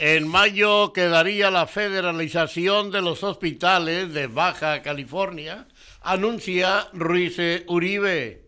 En 0.00 0.28
mayo 0.28 0.92
quedaría 0.92 1.50
la 1.50 1.66
federalización 1.66 2.92
de 2.92 3.02
los 3.02 3.24
hospitales 3.24 4.14
de 4.14 4.28
Baja 4.28 4.80
California, 4.80 5.66
anuncia 6.02 6.86
Ruiz 6.92 7.36
Uribe. 7.66 8.44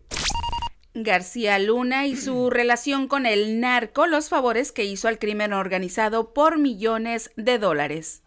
García 0.93 1.59
Luna 1.59 2.07
y 2.07 2.15
su 2.15 2.49
relación 2.49 3.09
con 3.09 3.25
el 3.25 3.59
narco, 3.59 4.07
los 4.07 4.29
favores 4.29 4.71
que 4.71 4.85
hizo 4.85 5.09
al 5.09 5.19
crimen 5.19 5.51
organizado 5.51 6.33
por 6.33 6.57
millones 6.57 7.31
de 7.35 7.59
dólares. 7.59 8.23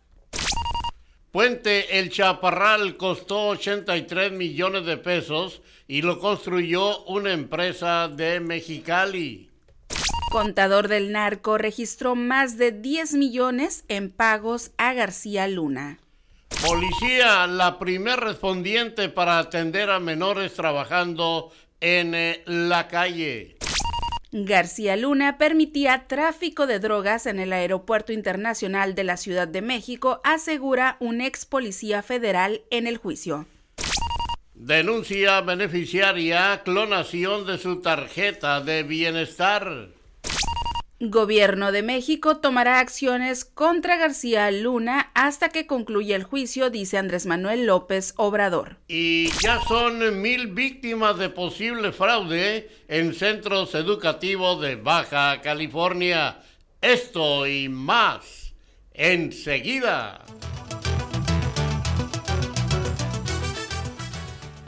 Puente 1.31 1.99
El 1.99 2.11
Chaparral 2.11 2.99
costó 2.99 3.49
83 3.49 4.33
millones 4.33 4.85
de 4.85 4.99
pesos 4.99 5.63
y 5.89 6.03
lo 6.03 6.19
construyó 6.19 7.03
una 7.07 7.33
empresa 7.33 8.09
de 8.09 8.41
Mexicali 8.41 9.54
contador 10.35 10.89
del 10.89 11.13
narco 11.13 11.59
registró 11.59 12.17
más 12.17 12.59
de 12.59 12.73
10 12.73 13.15
millones 13.15 13.85
en 13.87 14.11
pagos 14.11 14.73
a 14.79 14.93
García 14.93 15.47
Luna. 15.47 16.01
Policía, 16.61 17.47
la 17.47 17.79
primer 17.79 18.19
respondiente 18.19 19.09
para 19.09 19.39
atender 19.39 19.91
a 19.91 20.01
menores 20.01 20.55
trabajando 20.55 21.53
en 21.81 22.17
eh, 22.17 22.43
la 22.47 22.89
calle. 22.89 23.59
García 24.33 24.97
Luna 24.97 25.39
permitía 25.39 26.09
tráfico 26.09 26.67
de 26.67 26.81
drogas 26.81 27.27
en 27.27 27.39
el 27.39 27.53
Aeropuerto 27.53 28.13
Internacional 28.13 28.97
de 28.97 29.05
la 29.05 29.17
Ciudad 29.17 29.47
de 29.47 29.63
México, 29.63 30.21
asegura 30.25 30.97
un 30.99 31.21
ex 31.21 31.47
policía 31.47 32.03
federal 32.03 32.63
en 32.73 32.89
el 32.89 32.97
juicio. 32.97 33.47
Denuncia 34.55 35.41
beneficiaria 35.43 36.61
clonación 36.65 37.47
de 37.47 37.57
su 37.57 37.81
tarjeta 37.81 38.61
de 38.61 38.83
bienestar. 38.83 39.91
Gobierno 41.01 41.73
de 41.73 41.83
México 41.83 42.37
tomará 42.37 42.79
acciones 42.79 43.45
contra 43.45 43.97
García 43.97 44.51
Luna 44.53 45.11
hasta 45.15 45.49
que 45.49 45.67
concluya 45.67 46.15
el 46.15 46.23
juicio, 46.23 46.71
dice 46.71 46.99
Andrés 46.99 47.27
Manuel 47.27 47.67
López 47.67 48.15
Obrador. 48.17 48.77
Y 48.87 49.31
ya 49.43 49.61
son 49.67 50.23
mil 50.23 50.47
víctimas 50.47 51.19
de 51.19 51.31
posible 51.31 51.91
fraude 51.93 52.71
en 52.87 53.13
centros 53.13 53.75
educativos 53.75 54.61
de 54.61 54.77
Baja 54.77 55.41
California. 55.41 56.39
Esto 56.81 57.47
y 57.47 57.69
más 57.69 58.55
enseguida. 58.93 60.25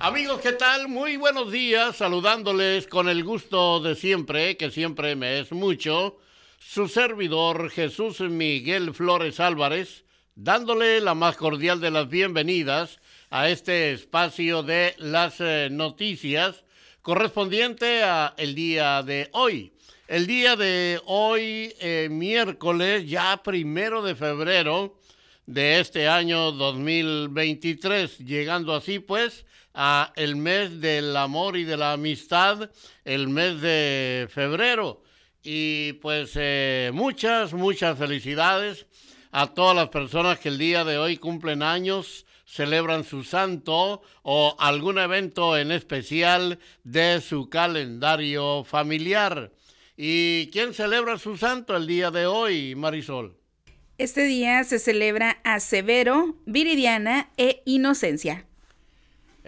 Amigos, 0.07 0.41
¿qué 0.41 0.53
tal? 0.53 0.87
Muy 0.87 1.17
buenos 1.17 1.51
días, 1.51 1.97
saludándoles 1.97 2.87
con 2.87 3.09
el 3.09 3.25
gusto 3.25 3.81
de 3.81 3.97
siempre, 3.97 4.57
que 4.57 4.71
siempre 4.71 5.17
me 5.17 5.41
es 5.41 5.51
mucho 5.51 6.19
su 6.61 6.87
servidor 6.87 7.71
Jesús 7.71 8.21
Miguel 8.21 8.95
Flores 8.95 9.41
Álvarez, 9.41 10.05
dándole 10.37 11.01
la 11.01 11.17
más 11.17 11.37
cordial 11.37 11.81
de 11.81 11.91
las 11.91 12.09
bienvenidas 12.09 13.01
a 13.31 13.49
este 13.49 13.91
espacio 13.91 14.63
de 14.63 14.95
las 14.99 15.41
eh, 15.41 15.71
noticias 15.73 16.63
correspondiente 17.03 18.05
a 18.05 18.33
el 18.37 18.55
día 18.55 19.03
de 19.03 19.29
hoy. 19.33 19.73
El 20.07 20.29
día 20.29 20.55
de 20.55 21.01
hoy, 21.07 21.75
eh, 21.81 22.07
miércoles, 22.13 23.11
ya 23.11 23.43
primero 23.43 24.03
de 24.03 24.15
febrero 24.15 25.01
de 25.47 25.81
este 25.81 26.07
año 26.07 26.53
2023, 26.53 28.19
llegando 28.19 28.73
así 28.73 29.01
pues 29.01 29.45
a 29.77 30.13
el 30.17 30.37
mes 30.37 30.81
del 30.81 31.15
amor 31.17 31.57
y 31.59 31.65
de 31.65 31.77
la 31.77 31.93
amistad, 31.93 32.71
el 33.05 33.29
mes 33.29 33.61
de 33.61 34.27
febrero. 34.31 35.03
Y 35.43 35.93
pues 35.95 36.33
eh, 36.35 36.91
muchas, 36.95 37.53
muchas 37.53 37.99
felicidades 37.99 38.87
a 39.31 39.49
todas 39.49 39.77
las 39.77 39.91
personas 39.91 40.39
que 40.39 40.49
el 40.49 40.57
día 40.57 40.83
de 40.83 40.97
hoy 40.97 41.19
cumplen 41.19 41.63
años, 41.63 42.25
celebran 42.47 43.05
su 43.05 43.23
santo 43.23 44.01
o 44.23 44.57
algún 44.59 44.99
evento 44.99 45.59
en 45.59 45.71
especial 45.71 46.59
de 46.83 47.21
su 47.21 47.51
calendario 47.51 48.65
familiar. 48.65 49.53
¿Y 49.95 50.49
quién 50.53 50.73
celebra 50.73 51.19
su 51.19 51.37
santo 51.37 51.77
el 51.77 51.87
día 51.87 52.11
de 52.11 52.25
hoy, 52.27 52.75
Marisol? 52.75 53.37
Este 53.99 54.25
día 54.25 54.65
se 54.65 54.79
celebra 54.79 55.39
a 55.45 55.61
Severo, 55.61 56.37
Viridiana 56.47 57.31
e 57.37 57.63
Inocencia. 57.67 58.46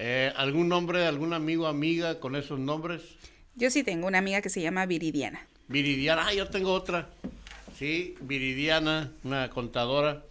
Eh, 0.00 0.32
¿Algún 0.36 0.68
nombre, 0.68 1.04
algún 1.06 1.32
amigo, 1.32 1.66
amiga 1.66 2.20
con 2.20 2.36
esos 2.36 2.60
nombres? 2.60 3.02
Yo 3.56 3.68
sí 3.68 3.82
tengo 3.82 4.06
una 4.06 4.18
amiga 4.18 4.40
que 4.40 4.48
se 4.48 4.62
llama 4.62 4.86
Viridiana. 4.86 5.44
Viridiana, 5.66 6.28
ah, 6.28 6.32
yo 6.32 6.46
tengo 6.46 6.72
otra. 6.72 7.10
Sí, 7.76 8.14
Viridiana, 8.20 9.10
una 9.24 9.50
contadora. 9.50 10.22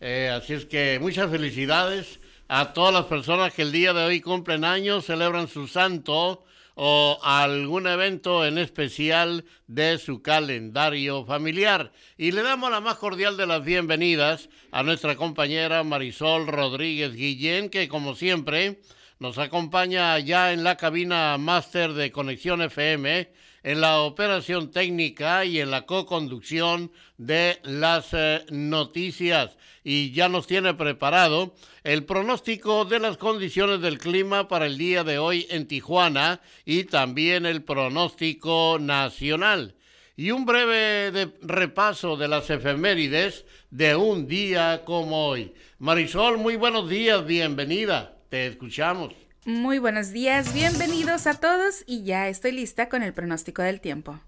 Eh, 0.00 0.30
así 0.34 0.54
es 0.54 0.64
que 0.64 0.98
muchas 1.02 1.30
felicidades 1.30 2.18
a 2.48 2.72
todas 2.72 2.94
las 2.94 3.04
personas 3.04 3.52
que 3.52 3.60
el 3.60 3.72
día 3.72 3.92
de 3.92 4.04
hoy 4.04 4.22
cumplen 4.22 4.64
años, 4.64 5.04
celebran 5.04 5.48
su 5.48 5.68
santo 5.68 6.42
o 6.74 7.18
algún 7.22 7.86
evento 7.86 8.46
en 8.46 8.56
especial 8.56 9.44
de 9.66 9.98
su 9.98 10.22
calendario 10.22 11.26
familiar. 11.26 11.92
Y 12.16 12.32
le 12.32 12.40
damos 12.42 12.70
la 12.70 12.80
más 12.80 12.96
cordial 12.96 13.36
de 13.36 13.46
las 13.46 13.62
bienvenidas 13.62 14.48
a 14.72 14.82
nuestra 14.82 15.14
compañera 15.16 15.84
Marisol 15.84 16.46
Rodríguez 16.46 17.12
Guillén, 17.12 17.68
que 17.68 17.86
como 17.86 18.14
siempre 18.14 18.80
nos 19.20 19.36
acompaña 19.36 20.18
ya 20.18 20.52
en 20.52 20.64
la 20.64 20.76
cabina 20.76 21.36
máster 21.36 21.92
de 21.92 22.10
Conexión 22.10 22.62
FM 22.62 23.30
en 23.62 23.80
la 23.82 24.00
operación 24.00 24.70
técnica 24.70 25.44
y 25.44 25.60
en 25.60 25.70
la 25.70 25.84
co-conducción 25.84 26.90
de 27.18 27.58
las 27.62 28.14
eh, 28.14 28.46
noticias. 28.50 29.58
Y 29.84 30.12
ya 30.12 30.30
nos 30.30 30.46
tiene 30.46 30.72
preparado 30.72 31.54
el 31.84 32.04
pronóstico 32.04 32.86
de 32.86 32.98
las 32.98 33.18
condiciones 33.18 33.82
del 33.82 33.98
clima 33.98 34.48
para 34.48 34.64
el 34.64 34.78
día 34.78 35.04
de 35.04 35.18
hoy 35.18 35.46
en 35.50 35.66
Tijuana 35.66 36.40
y 36.64 36.84
también 36.84 37.44
el 37.44 37.62
pronóstico 37.62 38.78
nacional. 38.80 39.74
Y 40.16 40.30
un 40.30 40.46
breve 40.46 41.32
repaso 41.42 42.16
de 42.16 42.28
las 42.28 42.48
efemérides 42.48 43.44
de 43.70 43.96
un 43.96 44.26
día 44.26 44.82
como 44.86 45.26
hoy. 45.28 45.52
Marisol, 45.78 46.38
muy 46.38 46.56
buenos 46.56 46.88
días, 46.88 47.26
bienvenida. 47.26 48.16
Te 48.30 48.46
escuchamos. 48.46 49.19
Muy 49.46 49.78
buenos 49.78 50.10
días, 50.10 50.52
bienvenidos 50.52 51.26
a 51.26 51.32
todos 51.32 51.82
y 51.86 52.02
ya 52.02 52.28
estoy 52.28 52.52
lista 52.52 52.90
con 52.90 53.02
el 53.02 53.14
pronóstico 53.14 53.62
del 53.62 53.80
tiempo. 53.80 54.20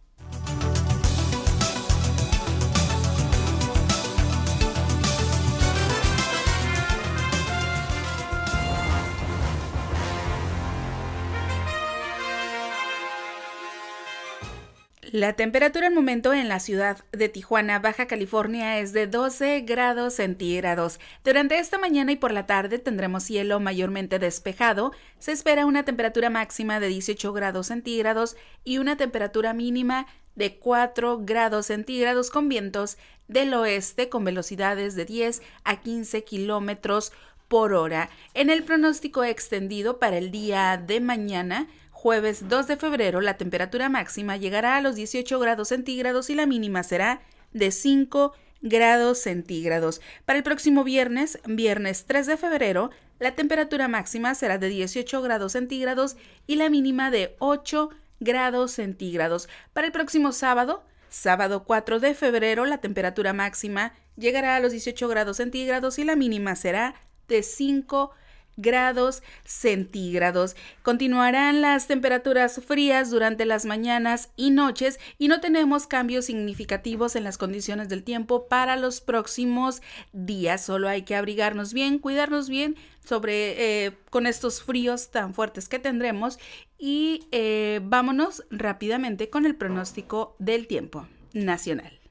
La 15.12 15.35
temperatura 15.35 15.88
al 15.88 15.94
momento 15.94 16.32
en 16.32 16.49
la 16.49 16.59
ciudad 16.59 17.05
de 17.12 17.29
Tijuana, 17.29 17.79
Baja 17.81 18.06
California, 18.06 18.79
es 18.79 18.94
de 18.94 19.06
12 19.06 19.61
grados 19.61 20.14
centígrados. 20.14 21.00
Durante 21.23 21.59
esta 21.59 21.76
mañana 21.76 22.12
y 22.12 22.17
por 22.17 22.32
la 22.32 22.47
tarde 22.47 22.79
tendremos 22.79 23.25
cielo 23.25 23.61
mayormente 23.61 24.19
despejado. 24.19 24.93
Se 25.19 25.32
espera 25.32 25.67
una 25.67 25.85
temperatura 25.85 26.31
máxima 26.31 26.81
de 26.81 26.88
18 26.88 27.31
grados 27.35 27.67
centígrados 27.67 28.38
y 28.64 28.79
una 28.79 28.97
temperatura 28.97 29.53
mínima 29.53 30.06
de 30.35 30.56
4 30.56 31.20
grados 31.26 31.67
centígrados 31.67 32.31
con 32.31 32.49
vientos 32.49 32.97
del 33.29 33.53
oeste 33.53 34.09
con 34.09 34.25
velocidades 34.25 34.94
de 34.94 35.05
10 35.05 35.43
a 35.64 35.82
15 35.82 36.25
kilómetros 36.25 37.12
por 37.49 37.75
hora. 37.75 38.09
En 38.32 38.49
el 38.49 38.62
pronóstico 38.64 39.25
extendido 39.25 39.99
para 39.99 40.17
el 40.17 40.31
día 40.31 40.82
de 40.82 41.00
mañana, 41.00 41.69
Jueves 42.02 42.49
2 42.49 42.66
de 42.66 42.76
febrero 42.76 43.20
la 43.20 43.37
temperatura 43.37 43.88
máxima 43.88 44.37
llegará 44.37 44.76
a 44.76 44.81
los 44.81 44.96
18 44.96 45.38
grados 45.38 45.69
centígrados 45.69 46.31
y 46.31 46.34
la 46.34 46.46
mínima 46.46 46.82
será 46.82 47.20
de 47.52 47.70
5 47.70 48.32
grados 48.60 49.19
centígrados. 49.19 50.00
Para 50.25 50.38
el 50.38 50.43
próximo 50.43 50.82
viernes, 50.82 51.38
viernes 51.46 52.04
3 52.06 52.26
de 52.26 52.37
febrero, 52.37 52.90
la 53.20 53.37
temperatura 53.37 53.87
máxima 53.87 54.34
será 54.34 54.58
de 54.58 54.69
18 54.69 55.22
grados 55.22 55.52
centígrados 55.52 56.16
y 56.49 56.56
la 56.56 56.70
mínima 56.70 57.12
de 57.12 57.37
8 57.38 57.90
grados 58.19 58.72
centígrados. 58.72 59.49
Para 59.72 59.87
el 59.87 59.93
próximo 59.93 60.32
sábado, 60.32 60.82
sábado 61.08 61.62
4 61.62 62.00
de 62.00 62.14
febrero, 62.14 62.66
la 62.66 62.78
temperatura 62.78 63.32
máxima 63.32 63.93
llegará 64.16 64.56
a 64.56 64.60
los 64.60 64.72
18 64.72 65.06
grados 65.06 65.37
centígrados 65.37 66.00
y 66.00 66.04
la 66.04 66.16
mínima 66.16 66.56
será 66.56 66.96
de 67.28 67.44
5 67.44 68.10
grados 68.10 68.21
grados 68.56 69.22
centígrados. 69.44 70.56
Continuarán 70.82 71.60
las 71.60 71.87
temperaturas 71.87 72.60
frías 72.66 73.10
durante 73.10 73.44
las 73.44 73.64
mañanas 73.64 74.31
y 74.37 74.50
noches 74.50 74.99
y 75.19 75.28
no 75.28 75.40
tenemos 75.40 75.87
cambios 75.87 76.26
significativos 76.26 77.16
en 77.16 77.25
las 77.25 77.38
condiciones 77.38 77.88
del 77.88 78.04
tiempo 78.04 78.49
para 78.49 78.76
los 78.76 79.00
próximos 79.00 79.82
días. 80.12 80.64
Solo 80.64 80.88
hay 80.88 81.02
que 81.02 81.16
abrigarnos 81.16 81.72
bien, 81.72 81.99
cuidarnos 81.99 82.49
bien 82.49 82.76
sobre 83.04 83.87
eh, 83.87 83.93
con 84.10 84.26
estos 84.26 84.62
fríos 84.62 85.10
tan 85.10 85.34
fuertes 85.34 85.69
que 85.69 85.78
tendremos 85.78 86.38
y 86.78 87.26
eh, 87.32 87.81
vámonos 87.82 88.44
rápidamente 88.50 89.31
con 89.31 89.46
el 89.46 89.56
pronóstico 89.56 90.37
del 90.38 90.66
tiempo 90.66 91.06
nacional. 91.32 92.01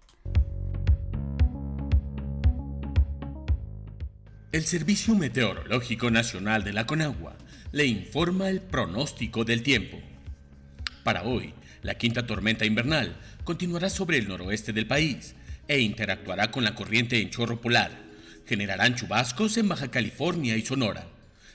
El 4.52 4.66
Servicio 4.66 5.16
Meteorológico 5.16 6.12
Nacional 6.12 6.66
de 6.66 6.74
la 6.74 6.86
Conagua 6.86 7.38
le 7.72 7.86
informa 7.86 8.50
el 8.50 8.60
pronóstico 8.60 9.46
del 9.46 9.64
tiempo. 9.64 9.98
Para 11.06 11.24
hoy, 11.24 11.54
la 11.84 11.96
quinta 11.96 12.28
tormenta 12.28 12.66
invernal 12.66 13.16
continuará 13.46 13.90
sobre 13.90 14.18
el 14.18 14.28
noroeste 14.28 14.74
del 14.74 14.88
país 14.88 15.36
e 15.70 15.80
interactuará 15.80 16.52
con 16.52 16.66
la 16.66 16.76
corriente 16.76 17.22
en 17.22 17.30
chorro 17.30 17.62
polar. 17.62 17.98
Generarán 18.46 18.96
chubascos 18.96 19.56
en 19.56 19.70
Baja 19.70 19.90
California 19.90 20.58
y 20.58 20.66
Sonora. 20.66 21.08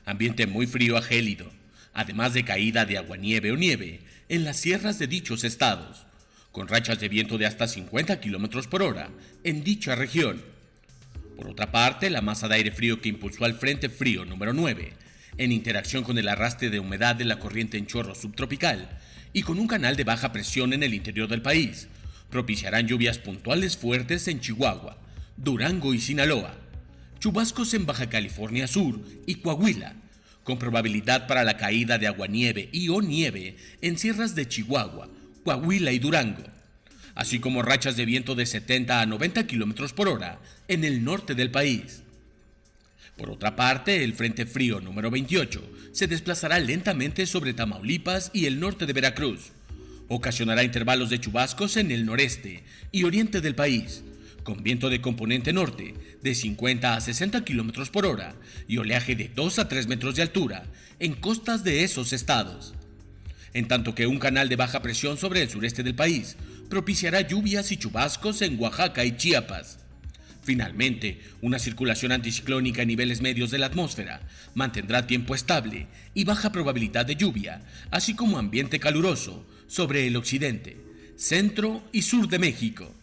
Ambiente 0.06 0.46
muy 0.46 0.66
frío 0.66 0.96
a 0.96 1.02
gélido, 1.02 1.50
además 1.92 2.32
de 2.32 2.46
caída 2.46 2.86
de 2.86 2.96
aguanieve 2.96 3.52
o 3.52 3.58
nieve 3.58 4.00
en 4.30 4.42
las 4.42 4.56
sierras 4.56 4.98
de 4.98 5.06
dichos 5.06 5.44
estados, 5.44 6.06
con 6.50 6.66
rachas 6.66 6.98
de 6.98 7.10
viento 7.10 7.36
de 7.36 7.44
hasta 7.44 7.68
50 7.68 8.22
km 8.22 8.66
por 8.68 8.82
hora 8.82 9.10
en 9.44 9.62
dicha 9.62 9.94
región 9.96 10.55
por 11.36 11.48
otra 11.48 11.70
parte, 11.70 12.10
la 12.10 12.22
masa 12.22 12.48
de 12.48 12.54
aire 12.54 12.70
frío 12.72 13.00
que 13.00 13.08
impulsó 13.08 13.44
al 13.44 13.54
Frente 13.54 13.88
Frío 13.88 14.24
número 14.24 14.52
9, 14.52 14.92
en 15.38 15.52
interacción 15.52 16.02
con 16.02 16.18
el 16.18 16.28
arrastre 16.28 16.70
de 16.70 16.80
humedad 16.80 17.14
de 17.14 17.26
la 17.26 17.38
corriente 17.38 17.76
en 17.76 17.86
chorro 17.86 18.14
subtropical 18.14 18.98
y 19.32 19.42
con 19.42 19.58
un 19.58 19.66
canal 19.66 19.96
de 19.96 20.04
baja 20.04 20.32
presión 20.32 20.72
en 20.72 20.82
el 20.82 20.94
interior 20.94 21.28
del 21.28 21.42
país, 21.42 21.88
propiciarán 22.30 22.86
lluvias 22.86 23.18
puntuales 23.18 23.76
fuertes 23.76 24.26
en 24.28 24.40
Chihuahua, 24.40 24.98
Durango 25.36 25.92
y 25.92 26.00
Sinaloa, 26.00 26.54
chubascos 27.18 27.74
en 27.74 27.84
Baja 27.84 28.08
California 28.08 28.66
Sur 28.66 29.00
y 29.26 29.36
Coahuila, 29.36 29.94
con 30.42 30.58
probabilidad 30.58 31.26
para 31.26 31.44
la 31.44 31.56
caída 31.56 31.98
de 31.98 32.06
aguanieve 32.06 32.70
y 32.72 32.88
o 32.88 33.02
nieve 33.02 33.56
en 33.82 33.98
sierras 33.98 34.34
de 34.34 34.48
Chihuahua, 34.48 35.10
Coahuila 35.44 35.92
y 35.92 35.98
Durango 35.98 36.55
así 37.16 37.40
como 37.40 37.62
rachas 37.62 37.96
de 37.96 38.04
viento 38.04 38.36
de 38.36 38.46
70 38.46 39.00
a 39.00 39.06
90 39.06 39.46
km 39.46 39.92
por 39.92 40.08
hora 40.08 40.38
en 40.68 40.84
el 40.84 41.02
norte 41.02 41.34
del 41.34 41.50
país. 41.50 42.02
Por 43.16 43.30
otra 43.30 43.56
parte, 43.56 44.04
el 44.04 44.12
Frente 44.12 44.44
Frío 44.44 44.80
número 44.80 45.10
28 45.10 45.62
se 45.92 46.06
desplazará 46.06 46.60
lentamente 46.60 47.26
sobre 47.26 47.54
Tamaulipas 47.54 48.30
y 48.34 48.44
el 48.44 48.60
norte 48.60 48.84
de 48.84 48.92
Veracruz. 48.92 49.52
Ocasionará 50.08 50.62
intervalos 50.62 51.08
de 51.08 51.18
chubascos 51.18 51.78
en 51.78 51.90
el 51.90 52.04
noreste 52.04 52.62
y 52.92 53.04
oriente 53.04 53.40
del 53.40 53.54
país, 53.54 54.04
con 54.44 54.62
viento 54.62 54.90
de 54.90 55.00
componente 55.00 55.54
norte 55.54 55.94
de 56.22 56.34
50 56.34 56.94
a 56.94 57.00
60 57.00 57.44
km 57.44 57.90
por 57.90 58.04
hora 58.04 58.36
y 58.68 58.76
oleaje 58.76 59.16
de 59.16 59.30
2 59.34 59.58
a 59.58 59.68
3 59.68 59.88
metros 59.88 60.16
de 60.16 60.22
altura 60.22 60.64
en 61.00 61.14
costas 61.14 61.64
de 61.64 61.82
esos 61.82 62.12
estados. 62.12 62.74
En 63.54 63.68
tanto 63.68 63.94
que 63.94 64.06
un 64.06 64.18
canal 64.18 64.50
de 64.50 64.56
baja 64.56 64.82
presión 64.82 65.16
sobre 65.16 65.40
el 65.40 65.48
sureste 65.48 65.82
del 65.82 65.94
país 65.94 66.36
propiciará 66.66 67.20
lluvias 67.22 67.72
y 67.72 67.76
chubascos 67.76 68.42
en 68.42 68.60
Oaxaca 68.60 69.04
y 69.04 69.16
Chiapas. 69.16 69.78
Finalmente, 70.42 71.20
una 71.40 71.58
circulación 71.58 72.12
anticiclónica 72.12 72.82
a 72.82 72.84
niveles 72.84 73.20
medios 73.20 73.50
de 73.50 73.58
la 73.58 73.66
atmósfera 73.66 74.20
mantendrá 74.54 75.06
tiempo 75.06 75.34
estable 75.34 75.88
y 76.14 76.22
baja 76.22 76.52
probabilidad 76.52 77.04
de 77.04 77.16
lluvia, 77.16 77.62
así 77.90 78.14
como 78.14 78.38
ambiente 78.38 78.78
caluroso 78.78 79.44
sobre 79.66 80.06
el 80.06 80.16
occidente, 80.16 80.76
centro 81.16 81.82
y 81.92 82.02
sur 82.02 82.28
de 82.28 82.38
México. 82.38 82.94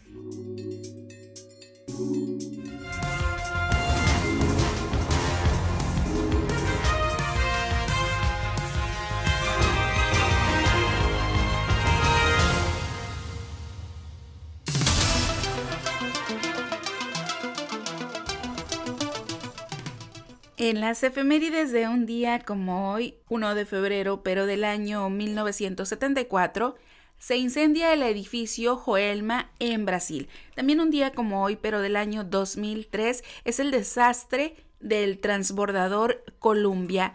En 20.65 20.79
las 20.79 21.03
efemérides 21.03 21.73
de 21.73 21.89
un 21.89 22.05
día 22.05 22.39
como 22.39 22.93
hoy, 22.93 23.15
1 23.27 23.53
de 23.53 23.65
febrero, 23.65 24.23
pero 24.23 24.45
del 24.45 24.63
año 24.63 25.09
1974, 25.09 26.77
se 27.17 27.35
incendia 27.35 27.91
el 27.91 28.01
edificio 28.01 28.77
Joelma 28.77 29.51
en 29.59 29.85
Brasil. 29.85 30.29
También 30.55 30.79
un 30.79 30.89
día 30.89 31.11
como 31.11 31.43
hoy, 31.43 31.57
pero 31.57 31.81
del 31.81 31.97
año 31.97 32.23
2003, 32.23 33.25
es 33.43 33.59
el 33.59 33.71
desastre 33.71 34.55
del 34.79 35.19
transbordador 35.19 36.23
Columbia. 36.39 37.13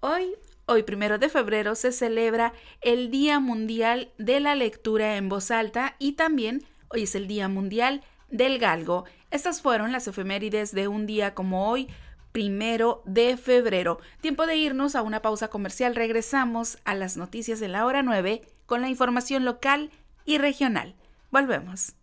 Hoy, 0.00 0.32
hoy 0.64 0.82
primero 0.82 1.18
de 1.18 1.28
febrero, 1.28 1.74
se 1.74 1.92
celebra 1.92 2.54
el 2.80 3.10
Día 3.10 3.40
Mundial 3.40 4.10
de 4.16 4.40
la 4.40 4.54
Lectura 4.54 5.18
en 5.18 5.28
Voz 5.28 5.50
Alta 5.50 5.96
y 5.98 6.12
también 6.12 6.64
hoy 6.88 7.02
es 7.02 7.14
el 7.14 7.28
Día 7.28 7.46
Mundial 7.48 8.00
del 8.30 8.58
Galgo. 8.58 9.04
Estas 9.30 9.60
fueron 9.60 9.92
las 9.92 10.08
efemérides 10.08 10.72
de 10.72 10.88
un 10.88 11.04
día 11.04 11.34
como 11.34 11.68
hoy, 11.68 11.88
primero 12.36 13.02
de 13.06 13.38
febrero. 13.38 13.98
Tiempo 14.20 14.44
de 14.44 14.56
irnos 14.56 14.94
a 14.94 15.00
una 15.00 15.22
pausa 15.22 15.48
comercial. 15.48 15.94
Regresamos 15.94 16.76
a 16.84 16.94
las 16.94 17.16
noticias 17.16 17.60
de 17.60 17.68
la 17.68 17.86
hora 17.86 18.02
9 18.02 18.42
con 18.66 18.82
la 18.82 18.90
información 18.90 19.46
local 19.46 19.90
y 20.26 20.36
regional. 20.36 20.94
Volvemos. 21.30 21.94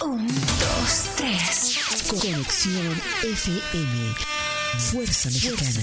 Un, 0.00 0.28
dos, 0.28 1.10
tres. 1.16 2.06
Conexión 2.08 3.02
FM. 3.24 4.14
Fuerza 4.78 5.28
Mexicana. 5.28 5.82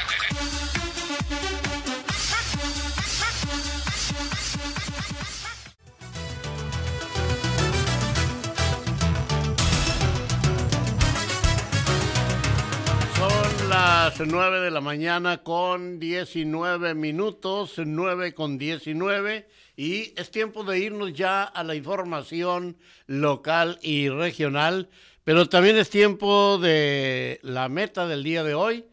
9 14.25 14.59
de 14.59 14.71
la 14.71 14.81
mañana 14.81 15.41
con 15.41 15.99
19 15.99 16.93
minutos, 16.93 17.73
9 17.77 18.33
con 18.33 18.57
19 18.57 19.47
Y 19.75 20.13
es 20.15 20.29
tiempo 20.29 20.63
de 20.63 20.79
irnos 20.79 21.13
ya 21.13 21.43
a 21.43 21.63
la 21.63 21.75
información 21.75 22.77
local 23.07 23.79
y 23.81 24.09
regional, 24.09 24.89
pero 25.23 25.49
también 25.49 25.77
es 25.77 25.89
tiempo 25.89 26.59
de 26.59 27.39
la 27.41 27.69
meta 27.69 28.07
del 28.07 28.23
día 28.23 28.43
de 28.43 28.53
hoy. 28.53 28.85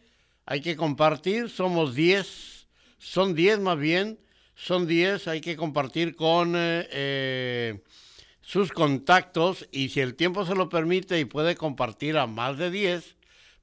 Hay 0.46 0.60
que 0.60 0.76
compartir, 0.76 1.50
somos 1.50 1.94
10, 1.94 2.68
son 2.98 3.34
10 3.34 3.60
más 3.60 3.78
bien, 3.78 4.18
son 4.54 4.86
10, 4.86 5.28
hay 5.28 5.40
que 5.40 5.56
compartir 5.56 6.16
con 6.16 6.54
eh, 6.56 6.88
eh, 6.90 7.82
sus 8.40 8.72
contactos 8.72 9.68
y 9.72 9.90
si 9.90 10.00
el 10.00 10.14
tiempo 10.14 10.46
se 10.46 10.54
lo 10.54 10.68
permite 10.68 11.20
y 11.20 11.26
puede 11.26 11.54
compartir 11.54 12.16
a 12.16 12.26
más 12.26 12.56
de 12.56 12.70
10, 12.70 13.17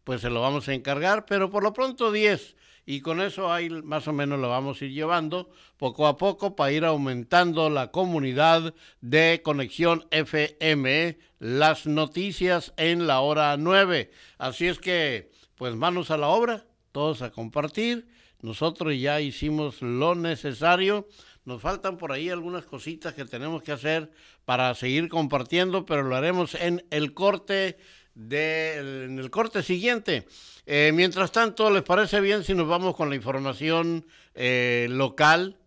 pues 0.05 0.21
se 0.21 0.29
lo 0.29 0.39
vamos 0.39 0.69
a 0.69 0.73
encargar, 0.73 1.25
pero 1.25 1.49
por 1.49 1.63
lo 1.63 1.73
pronto 1.73 2.13
10 2.13 2.55
y 2.85 3.01
con 3.01 3.19
eso 3.19 3.51
ahí 3.51 3.69
más 3.69 4.07
o 4.07 4.13
menos 4.13 4.39
lo 4.39 4.49
vamos 4.49 4.81
a 4.81 4.85
ir 4.85 4.91
llevando 4.91 5.49
poco 5.77 6.07
a 6.07 6.17
poco 6.17 6.55
para 6.55 6.71
ir 6.71 6.85
aumentando 6.85 7.69
la 7.69 7.91
comunidad 7.91 8.75
de 9.01 9.41
Conexión 9.43 10.05
FM, 10.11 11.17
las 11.39 11.87
noticias 11.87 12.73
en 12.77 13.07
la 13.07 13.21
hora 13.21 13.57
9. 13.57 14.11
Así 14.37 14.67
es 14.67 14.77
que, 14.77 15.31
pues 15.55 15.75
manos 15.75 16.11
a 16.11 16.17
la 16.17 16.27
obra, 16.27 16.65
todos 16.91 17.23
a 17.23 17.31
compartir. 17.31 18.07
Nosotros 18.41 18.93
ya 18.99 19.19
hicimos 19.19 19.81
lo 19.81 20.13
necesario. 20.13 21.07
Nos 21.43 21.61
faltan 21.61 21.97
por 21.97 22.11
ahí 22.11 22.29
algunas 22.29 22.65
cositas 22.65 23.15
que 23.15 23.25
tenemos 23.25 23.63
que 23.63 23.71
hacer 23.71 24.11
para 24.45 24.73
seguir 24.75 25.09
compartiendo, 25.09 25.85
pero 25.85 26.03
lo 26.03 26.15
haremos 26.15 26.53
en 26.53 26.85
el 26.91 27.13
corte 27.13 27.77
de, 28.15 28.77
en 29.05 29.19
el 29.19 29.29
corte 29.29 29.61
siguiente. 29.61 30.25
Eh, 30.65 30.91
mientras 30.93 31.31
tanto, 31.31 31.69
¿les 31.69 31.83
parece 31.83 32.21
bien 32.21 32.43
si 32.43 32.55
nos 32.55 32.67
vamos 32.67 32.95
con 32.95 33.09
la 33.09 33.15
información 33.15 34.07
eh, 34.33 34.87
local 34.89 35.57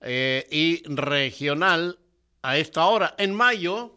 eh, 0.00 0.46
y 0.50 0.82
regional 0.86 1.98
a 2.42 2.56
esta 2.56 2.86
hora? 2.86 3.14
En 3.18 3.34
mayo 3.34 3.96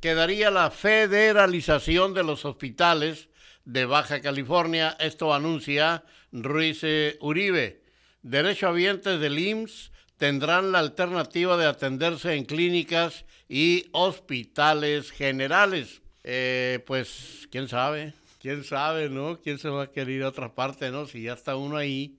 quedaría 0.00 0.50
la 0.50 0.70
federalización 0.70 2.14
de 2.14 2.22
los 2.22 2.44
hospitales 2.44 3.28
de 3.64 3.84
Baja 3.84 4.20
California. 4.20 4.96
Esto 4.98 5.34
anuncia 5.34 6.04
Ruiz 6.32 6.82
Uribe. 7.20 7.82
Derechohabientes 8.22 9.20
del 9.20 9.38
IMSS 9.38 9.92
tendrán 10.16 10.72
la 10.72 10.78
alternativa 10.78 11.56
de 11.56 11.66
atenderse 11.66 12.34
en 12.34 12.44
clínicas 12.44 13.24
y 13.48 13.86
hospitales 13.92 15.10
generales. 15.10 16.02
Pues, 16.86 17.48
quién 17.50 17.68
sabe 17.68 18.14
quién 18.38 18.64
sabe, 18.64 19.08
¿no? 19.08 19.40
¿Quién 19.40 19.58
se 19.58 19.68
va 19.68 19.84
a 19.84 19.90
querer 19.90 20.10
ir 20.10 20.22
a 20.22 20.28
otra 20.28 20.54
parte, 20.54 20.90
¿no? 20.90 21.06
Si 21.06 21.22
ya 21.22 21.34
está 21.34 21.56
uno 21.56 21.76
ahí, 21.76 22.18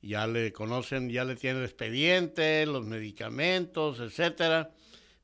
ya 0.00 0.26
le 0.26 0.52
conocen, 0.52 1.10
ya 1.10 1.24
le 1.24 1.36
tienen 1.36 1.62
el 1.62 1.68
expediente, 1.68 2.66
los 2.66 2.84
medicamentos, 2.84 4.00
etcétera, 4.00 4.70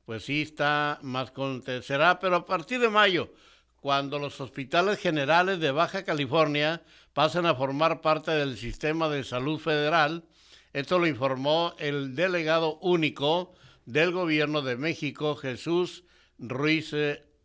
pues 0.05 0.23
sí 0.25 0.43
está 0.43 0.99
más 1.01 1.33
será, 1.81 2.19
pero 2.19 2.37
a 2.37 2.45
partir 2.45 2.79
de 2.79 2.89
mayo, 2.89 3.33
cuando 3.81 4.19
los 4.19 4.39
hospitales 4.41 4.99
generales 4.99 5.59
de 5.59 5.71
Baja 5.71 6.03
California 6.03 6.81
pasen 7.13 7.45
a 7.45 7.55
formar 7.55 8.01
parte 8.01 8.31
del 8.31 8.57
sistema 8.57 9.09
de 9.09 9.23
salud 9.23 9.59
federal, 9.59 10.23
esto 10.73 10.99
lo 10.99 11.07
informó 11.07 11.73
el 11.79 12.15
delegado 12.15 12.77
único 12.79 13.53
del 13.85 14.11
gobierno 14.11 14.61
de 14.61 14.77
México, 14.77 15.35
Jesús 15.35 16.03
Ruiz 16.37 16.93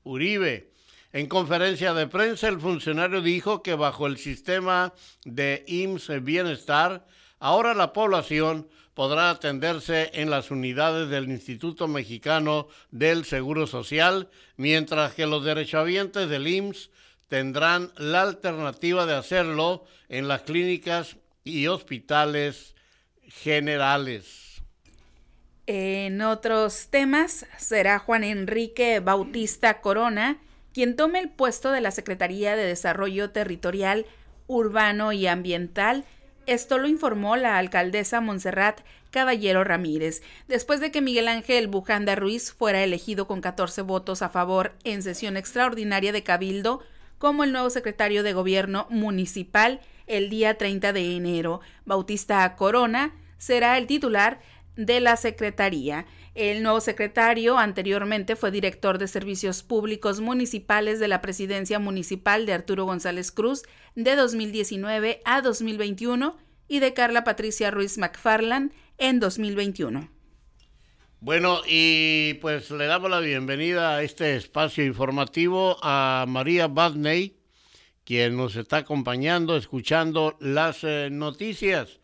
Uribe. 0.05 0.71
En 1.13 1.27
conferencia 1.27 1.95
de 1.95 2.07
prensa, 2.07 2.49
el 2.49 2.61
funcionario 2.61 3.23
dijo 3.23 3.63
que 3.63 3.75
bajo 3.75 4.07
el 4.07 4.19
sistema 4.19 4.93
de 5.25 5.65
IMSS 5.67 6.23
Bienestar, 6.23 7.07
ahora 7.39 7.75
la 7.75 7.93
población 7.93 8.69
podrá 8.95 9.31
atenderse 9.31 10.11
en 10.15 10.31
las 10.31 10.51
unidades 10.51 11.09
del 11.09 11.29
Instituto 11.29 11.89
Mexicano 11.89 12.69
del 12.91 13.25
Seguro 13.25 13.67
Social, 13.67 14.29
mientras 14.57 15.15
que 15.15 15.27
los 15.27 15.45
derechohabientes 15.45 16.29
del 16.29 16.47
IMSS 16.47 16.91
tendrán 17.29 17.93
la 17.97 18.23
alternativa 18.23 19.07
de 19.07 19.15
hacerlo 19.15 19.85
en 20.09 20.29
las 20.29 20.43
clínicas 20.43 21.17
y 21.43 21.67
hospitales 21.67 22.75
generales. 23.29 24.54
En 25.67 26.21
otros 26.21 26.89
temas, 26.91 27.47
será 27.57 27.99
Juan 27.99 28.23
Enrique 28.23 29.01
Bautista 29.01 29.81
Corona 29.81 30.39
quien 30.75 30.97
tome 30.97 31.21
el 31.21 31.31
puesto 31.31 31.71
de 31.71 31.81
la 31.81 31.93
Secretaría 31.93 32.57
de 32.57 32.67
Desarrollo 32.67 33.31
Territorial, 33.31 34.07
Urbano 34.49 35.13
y 35.13 35.29
Ambiental. 35.29 36.05
Esto 36.47 36.79
lo 36.79 36.89
informó 36.89 37.37
la 37.37 37.59
alcaldesa 37.59 38.21
Montserrat 38.21 38.81
Caballero 39.11 39.63
Ramírez, 39.63 40.23
después 40.49 40.81
de 40.81 40.91
que 40.91 41.01
Miguel 41.01 41.29
Ángel 41.29 41.69
Bujanda 41.69 42.17
Ruiz 42.17 42.53
fuera 42.53 42.83
elegido 42.83 43.29
con 43.29 43.41
14 43.41 43.83
votos 43.83 44.21
a 44.21 44.31
favor 44.31 44.73
en 44.83 45.05
sesión 45.05 45.37
extraordinaria 45.37 46.13
de 46.13 46.25
Cabildo 46.25 46.83
como 47.19 47.45
el 47.45 47.53
nuevo 47.53 47.71
secretario 47.71 48.25
de 48.25 48.33
Gobierno 48.33 48.89
Municipal 48.91 49.81
el 50.09 50.29
día 50.29 50.59
30 50.59 50.93
de 50.93 51.17
enero. 51.17 51.61
Bautista 51.87 52.55
Corona 52.57 53.15
será 53.39 53.79
el 53.79 53.87
titular 53.87 54.41
de 54.77 55.01
la 55.01 55.17
Secretaría. 55.17 56.07
El 56.35 56.63
nuevo 56.63 56.81
secretario 56.81 57.59
anteriormente 57.59 58.37
fue 58.37 58.51
director 58.51 58.99
de 58.99 59.09
Servicios 59.09 59.63
Públicos 59.63 60.21
Municipales 60.21 61.01
de 61.01 61.09
la 61.09 61.21
Presidencia 61.21 61.79
Municipal 61.79 62.47
de 62.47 62.53
Arturo 62.55 62.85
González 62.85 63.31
Cruz 63.31 63.63
de 63.95 64.17
2019 64.17 65.21
a 65.25 65.43
2021 65.43 66.37
y 66.67 66.81
de 66.81 66.93
Carla 66.95 67.25
Patricia 67.25 67.71
Ruiz 67.71 67.99
McFarland 67.99 68.73
en 68.99 69.21
2021. 69.21 70.11
Bueno, 71.21 71.63
y 71.67 72.35
pues 72.35 72.71
le 72.71 72.85
damos 72.87 73.11
la 73.11 73.21
bienvenida 73.21 73.97
a 73.97 74.03
este 74.03 74.37
espacio 74.37 74.85
informativo 74.85 75.79
a 75.83 76.27
María 76.29 76.67
Badney, 76.67 77.39
quien 78.05 78.37
nos 78.37 78.57
está 78.57 78.79
acompañando, 78.79 79.57
escuchando 79.57 80.37
las 80.41 80.85
eh, 80.85 81.09
noticias. 81.11 82.01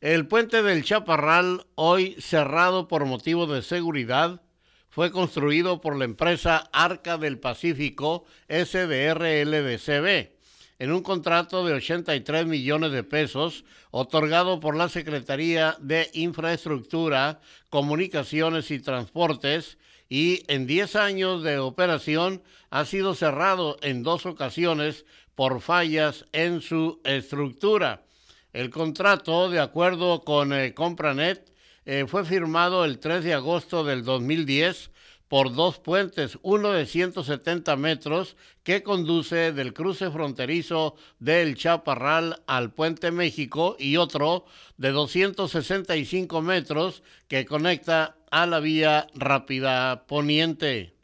El 0.00 0.28
puente 0.28 0.62
del 0.62 0.84
Chaparral, 0.84 1.66
hoy 1.74 2.14
cerrado 2.20 2.86
por 2.86 3.04
motivo 3.04 3.48
de 3.48 3.62
seguridad, 3.62 4.40
fue 4.88 5.10
construido 5.10 5.80
por 5.80 5.96
la 5.96 6.04
empresa 6.04 6.70
Arca 6.72 7.18
del 7.18 7.40
Pacífico 7.40 8.24
SDRLDCB 8.48 10.30
en 10.78 10.92
un 10.92 11.02
contrato 11.02 11.66
de 11.66 11.72
83 11.72 12.46
millones 12.46 12.92
de 12.92 13.02
pesos 13.02 13.64
otorgado 13.90 14.60
por 14.60 14.76
la 14.76 14.88
Secretaría 14.88 15.76
de 15.80 16.08
Infraestructura, 16.12 17.40
Comunicaciones 17.68 18.70
y 18.70 18.78
Transportes 18.78 19.78
y 20.08 20.44
en 20.46 20.68
10 20.68 20.94
años 20.94 21.42
de 21.42 21.58
operación 21.58 22.44
ha 22.70 22.84
sido 22.84 23.16
cerrado 23.16 23.78
en 23.82 24.04
dos 24.04 24.26
ocasiones 24.26 25.04
por 25.34 25.60
fallas 25.60 26.24
en 26.30 26.60
su 26.60 27.00
estructura. 27.02 28.04
El 28.52 28.70
contrato, 28.70 29.50
de 29.50 29.60
acuerdo 29.60 30.24
con 30.24 30.52
eh, 30.52 30.72
Compranet, 30.72 31.52
eh, 31.84 32.06
fue 32.08 32.24
firmado 32.24 32.84
el 32.84 32.98
3 32.98 33.22
de 33.22 33.34
agosto 33.34 33.84
del 33.84 34.04
2010 34.04 34.90
por 35.28 35.54
dos 35.54 35.78
puentes, 35.78 36.38
uno 36.42 36.72
de 36.72 36.86
170 36.86 37.76
metros 37.76 38.36
que 38.62 38.82
conduce 38.82 39.52
del 39.52 39.74
cruce 39.74 40.10
fronterizo 40.10 40.96
del 41.18 41.56
Chaparral 41.56 42.42
al 42.46 42.72
Puente 42.72 43.10
México 43.10 43.76
y 43.78 43.98
otro 43.98 44.46
de 44.78 44.90
265 44.92 46.40
metros 46.40 47.02
que 47.28 47.44
conecta 47.44 48.16
a 48.30 48.46
la 48.46 48.60
vía 48.60 49.06
rápida 49.14 50.06
poniente. 50.06 50.97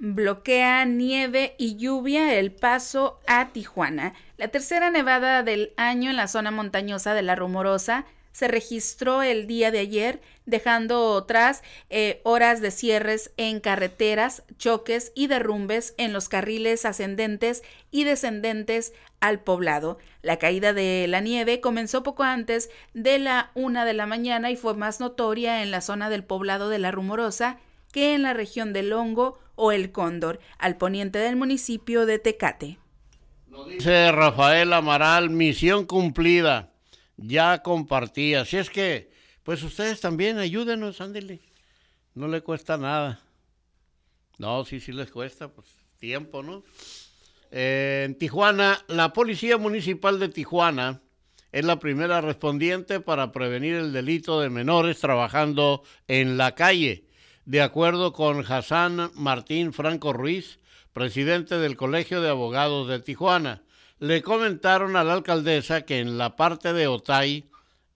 Bloquea 0.00 0.84
nieve 0.84 1.56
y 1.58 1.74
lluvia 1.74 2.38
el 2.38 2.52
paso 2.52 3.18
a 3.26 3.48
Tijuana. 3.48 4.14
La 4.36 4.46
tercera 4.46 4.90
nevada 4.92 5.42
del 5.42 5.72
año 5.76 6.08
en 6.10 6.16
la 6.16 6.28
zona 6.28 6.52
montañosa 6.52 7.14
de 7.14 7.22
la 7.22 7.34
Rumorosa 7.34 8.06
se 8.30 8.46
registró 8.46 9.22
el 9.22 9.48
día 9.48 9.72
de 9.72 9.80
ayer, 9.80 10.20
dejando 10.46 11.18
atrás 11.18 11.64
eh, 11.90 12.20
horas 12.22 12.60
de 12.60 12.70
cierres 12.70 13.32
en 13.36 13.58
carreteras, 13.58 14.44
choques 14.56 15.10
y 15.16 15.26
derrumbes 15.26 15.94
en 15.98 16.12
los 16.12 16.28
carriles 16.28 16.84
ascendentes 16.84 17.64
y 17.90 18.04
descendentes 18.04 18.92
al 19.18 19.40
poblado. 19.40 19.98
La 20.22 20.36
caída 20.36 20.72
de 20.72 21.06
la 21.08 21.18
nieve 21.18 21.60
comenzó 21.60 22.04
poco 22.04 22.22
antes 22.22 22.70
de 22.94 23.18
la 23.18 23.50
una 23.56 23.84
de 23.84 23.94
la 23.94 24.06
mañana 24.06 24.52
y 24.52 24.56
fue 24.56 24.74
más 24.74 25.00
notoria 25.00 25.64
en 25.64 25.72
la 25.72 25.80
zona 25.80 26.08
del 26.08 26.22
poblado 26.22 26.68
de 26.68 26.78
la 26.78 26.92
Rumorosa 26.92 27.58
que 27.90 28.14
en 28.14 28.22
la 28.22 28.34
región 28.34 28.72
del 28.72 28.92
Hongo 28.92 29.40
o 29.60 29.72
el 29.72 29.90
Cóndor, 29.90 30.38
al 30.56 30.76
poniente 30.76 31.18
del 31.18 31.34
municipio 31.34 32.06
de 32.06 32.20
Tecate. 32.20 32.78
dice 33.68 34.12
Rafael 34.12 34.72
Amaral, 34.72 35.30
misión 35.30 35.84
cumplida, 35.84 36.72
ya 37.16 37.60
compartí. 37.62 38.34
Así 38.34 38.56
es 38.56 38.70
que, 38.70 39.10
pues 39.42 39.62
ustedes 39.64 40.00
también 40.00 40.38
ayúdenos, 40.38 41.00
ándele. 41.00 41.40
No 42.14 42.28
le 42.28 42.40
cuesta 42.40 42.76
nada. 42.76 43.20
No, 44.38 44.64
sí, 44.64 44.78
sí 44.78 44.92
les 44.92 45.10
cuesta, 45.10 45.48
pues 45.48 45.66
tiempo, 45.98 46.44
¿no? 46.44 46.62
Eh, 47.50 48.04
en 48.06 48.14
Tijuana, 48.14 48.84
la 48.86 49.12
Policía 49.12 49.58
Municipal 49.58 50.20
de 50.20 50.28
Tijuana 50.28 51.00
es 51.50 51.64
la 51.64 51.80
primera 51.80 52.20
respondiente 52.20 53.00
para 53.00 53.32
prevenir 53.32 53.74
el 53.74 53.92
delito 53.92 54.40
de 54.40 54.50
menores 54.50 55.00
trabajando 55.00 55.82
en 56.06 56.36
la 56.36 56.54
calle. 56.54 57.07
De 57.48 57.62
acuerdo 57.62 58.12
con 58.12 58.44
Hassan 58.46 59.10
Martín 59.14 59.72
Franco 59.72 60.12
Ruiz, 60.12 60.58
presidente 60.92 61.56
del 61.56 61.78
Colegio 61.78 62.20
de 62.20 62.28
Abogados 62.28 62.88
de 62.88 63.00
Tijuana, 63.00 63.62
le 64.00 64.20
comentaron 64.20 64.96
a 64.96 65.02
la 65.02 65.14
alcaldesa 65.14 65.86
que 65.86 66.00
en 66.00 66.18
la 66.18 66.36
parte 66.36 66.74
de 66.74 66.88
Otay, 66.88 67.48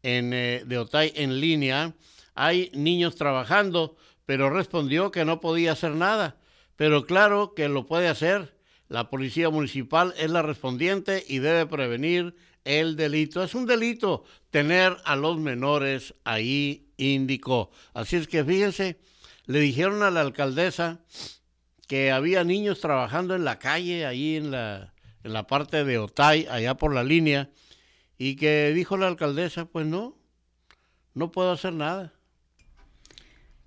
en, 0.02 0.32
eh, 0.32 0.62
de 0.64 0.78
Otay 0.78 1.12
en 1.16 1.38
línea, 1.38 1.92
hay 2.34 2.70
niños 2.72 3.14
trabajando, 3.14 3.94
pero 4.24 4.48
respondió 4.48 5.10
que 5.10 5.26
no 5.26 5.42
podía 5.42 5.72
hacer 5.72 5.96
nada. 5.96 6.38
Pero 6.76 7.04
claro 7.04 7.52
que 7.54 7.68
lo 7.68 7.84
puede 7.84 8.08
hacer. 8.08 8.56
La 8.88 9.10
policía 9.10 9.50
municipal 9.50 10.14
es 10.16 10.30
la 10.30 10.40
respondiente 10.40 11.26
y 11.28 11.40
debe 11.40 11.66
prevenir 11.66 12.34
el 12.64 12.96
delito. 12.96 13.44
Es 13.44 13.54
un 13.54 13.66
delito 13.66 14.24
tener 14.50 14.96
a 15.04 15.14
los 15.14 15.36
menores 15.36 16.14
ahí, 16.24 16.86
indicó. 16.96 17.70
Así 17.92 18.16
es 18.16 18.26
que 18.26 18.42
fíjense, 18.42 18.98
le 19.46 19.60
dijeron 19.60 20.02
a 20.02 20.10
la 20.10 20.20
alcaldesa 20.20 21.00
que 21.88 22.10
había 22.10 22.44
niños 22.44 22.80
trabajando 22.80 23.34
en 23.34 23.44
la 23.44 23.58
calle, 23.58 24.06
ahí 24.06 24.36
en 24.36 24.50
la, 24.50 24.94
en 25.24 25.32
la 25.32 25.46
parte 25.46 25.84
de 25.84 25.98
Otay, 25.98 26.46
allá 26.50 26.76
por 26.76 26.94
la 26.94 27.04
línea, 27.04 27.50
y 28.18 28.36
que 28.36 28.72
dijo 28.74 28.96
la 28.96 29.08
alcaldesa, 29.08 29.66
pues 29.66 29.86
no, 29.86 30.16
no 31.14 31.30
puedo 31.30 31.50
hacer 31.50 31.72
nada. 31.72 32.12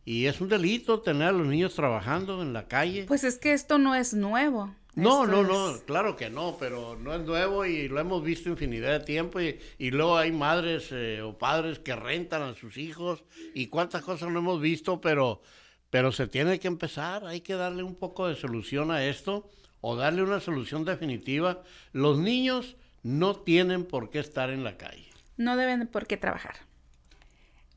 Y 0.06 0.28
es 0.28 0.40
un 0.40 0.50
delito 0.50 1.02
tener 1.02 1.30
a 1.30 1.32
los 1.32 1.48
niños 1.48 1.74
trabajando 1.74 2.42
en 2.42 2.54
la 2.54 2.68
calle. 2.68 3.06
Pues 3.08 3.24
es 3.24 3.38
que 3.38 3.54
esto 3.54 3.78
no 3.78 3.96
es 3.96 4.14
nuevo. 4.14 4.74
No, 4.96 5.28
no, 5.28 5.44
no, 5.44 5.78
claro 5.86 6.16
que 6.16 6.30
no, 6.30 6.56
pero 6.58 6.96
no 6.96 7.14
es 7.14 7.22
nuevo 7.22 7.66
y 7.66 7.90
lo 7.90 8.00
hemos 8.00 8.24
visto 8.24 8.48
infinidad 8.48 9.00
de 9.00 9.06
tiempo 9.06 9.42
y, 9.42 9.60
y 9.78 9.92
luego 9.92 10.16
hay 10.16 10.32
madres 10.32 10.88
eh, 10.92 11.22
o 11.22 11.38
padres 11.38 11.80
que 11.80 11.98
rentan 11.98 12.44
a 12.44 12.56
sus 12.56 12.78
hijos 12.78 13.26
y 13.54 13.68
cuántas 13.68 14.04
cosas 14.04 14.32
no 14.32 14.40
hemos 14.40 14.62
visto, 14.62 15.02
pero, 15.02 15.42
pero 15.90 16.12
se 16.12 16.28
tiene 16.28 16.60
que 16.60 16.68
empezar, 16.68 17.26
hay 17.26 17.42
que 17.42 17.56
darle 17.56 17.84
un 17.84 17.96
poco 17.96 18.28
de 18.28 18.36
solución 18.36 18.92
a 18.92 19.06
esto 19.06 19.50
o 19.82 19.96
darle 19.96 20.24
una 20.24 20.40
solución 20.40 20.86
definitiva. 20.86 21.64
Los 21.94 22.18
niños 22.18 22.76
no 23.04 23.36
tienen 23.36 23.86
por 23.86 24.10
qué 24.10 24.20
estar 24.20 24.50
en 24.50 24.64
la 24.64 24.78
calle. 24.78 25.08
No 25.38 25.58
deben 25.58 25.88
por 25.88 26.08
qué 26.08 26.18
trabajar. 26.18 26.56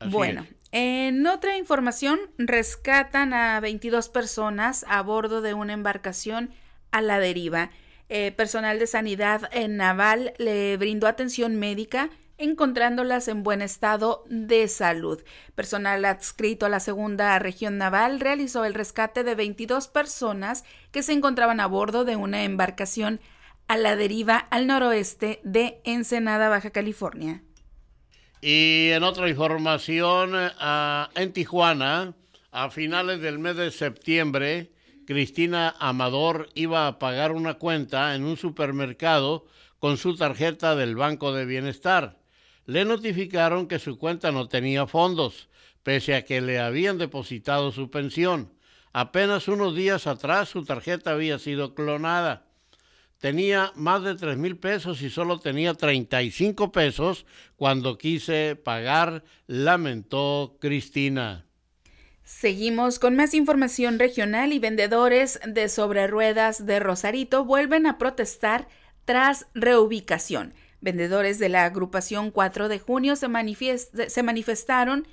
bueno, 0.09 0.45
en 0.71 1.25
otra 1.27 1.57
información, 1.57 2.19
rescatan 2.37 3.33
a 3.33 3.59
22 3.59 4.09
personas 4.09 4.85
a 4.87 5.01
bordo 5.01 5.41
de 5.41 5.53
una 5.53 5.73
embarcación 5.73 6.51
a 6.91 7.01
la 7.01 7.19
deriva. 7.19 7.69
Eh, 8.09 8.31
personal 8.31 8.79
de 8.79 8.87
sanidad 8.87 9.49
en 9.51 9.77
naval 9.77 10.33
le 10.39 10.77
brindó 10.77 11.05
atención 11.05 11.57
médica 11.57 12.09
encontrándolas 12.39 13.27
en 13.27 13.43
buen 13.43 13.61
estado 13.61 14.23
de 14.29 14.67
salud. 14.67 15.21
Personal 15.55 16.03
adscrito 16.05 16.65
a 16.65 16.69
la 16.69 16.79
segunda 16.79 17.37
región 17.37 17.77
naval 17.77 18.19
realizó 18.19 18.65
el 18.65 18.73
rescate 18.73 19.23
de 19.23 19.35
22 19.35 19.87
personas 19.87 20.63
que 20.91 21.03
se 21.03 21.13
encontraban 21.13 21.59
a 21.59 21.67
bordo 21.67 22.05
de 22.05 22.15
una 22.15 22.43
embarcación 22.43 23.19
a 23.67 23.77
la 23.77 23.95
deriva 23.95 24.37
al 24.37 24.65
noroeste 24.65 25.39
de 25.43 25.81
Ensenada, 25.83 26.49
Baja 26.49 26.71
California. 26.71 27.43
Y 28.41 28.89
en 28.89 29.03
otra 29.03 29.29
información, 29.29 30.31
ah, 30.33 31.09
en 31.15 31.33
Tijuana, 31.33 32.15
a 32.51 32.69
finales 32.69 33.21
del 33.21 33.37
mes 33.37 33.57
de 33.57 33.69
septiembre, 33.69 34.71
Cristina 35.05 35.75
Amador 35.79 36.49
iba 36.55 36.87
a 36.87 36.99
pagar 36.99 37.31
una 37.31 37.55
cuenta 37.55 38.15
en 38.15 38.23
un 38.23 38.37
supermercado 38.37 39.45
con 39.79 39.97
su 39.97 40.15
tarjeta 40.15 40.75
del 40.75 40.95
Banco 40.95 41.33
de 41.33 41.45
Bienestar. 41.45 42.18
Le 42.69 42.85
notificaron 42.85 43.67
que 43.67 43.79
su 43.79 43.97
cuenta 43.97 44.31
no 44.31 44.47
tenía 44.47 44.85
fondos, 44.85 45.49
pese 45.81 46.13
a 46.13 46.23
que 46.23 46.39
le 46.39 46.59
habían 46.59 46.99
depositado 46.99 47.71
su 47.71 47.89
pensión. 47.89 48.53
Apenas 48.93 49.47
unos 49.47 49.73
días 49.73 50.05
atrás 50.05 50.49
su 50.49 50.63
tarjeta 50.63 51.09
había 51.09 51.39
sido 51.39 51.73
clonada. 51.73 52.45
Tenía 53.17 53.71
más 53.73 54.03
de 54.03 54.13
tres 54.13 54.37
mil 54.37 54.55
pesos 54.55 55.01
y 55.01 55.09
solo 55.09 55.39
tenía 55.39 55.73
35 55.73 56.71
pesos 56.71 57.25
cuando 57.55 57.97
quise 57.97 58.55
pagar, 58.55 59.23
lamentó 59.47 60.55
Cristina. 60.61 61.47
Seguimos 62.23 62.99
con 62.99 63.15
más 63.15 63.33
información 63.33 63.97
regional 63.97 64.53
y 64.53 64.59
vendedores 64.59 65.39
de 65.43 65.69
sobre 65.69 66.05
ruedas 66.05 66.67
de 66.67 66.79
Rosarito 66.79 67.45
vuelven 67.45 67.87
a 67.87 67.97
protestar 67.97 68.67
tras 69.05 69.47
reubicación. 69.55 70.53
Vendedores 70.81 71.39
de 71.39 71.49
la 71.49 71.65
agrupación 71.65 72.31
4 72.31 72.69
de 72.69 72.79
junio 72.79 73.15
se, 73.15 73.27
manifestaron 73.27 75.07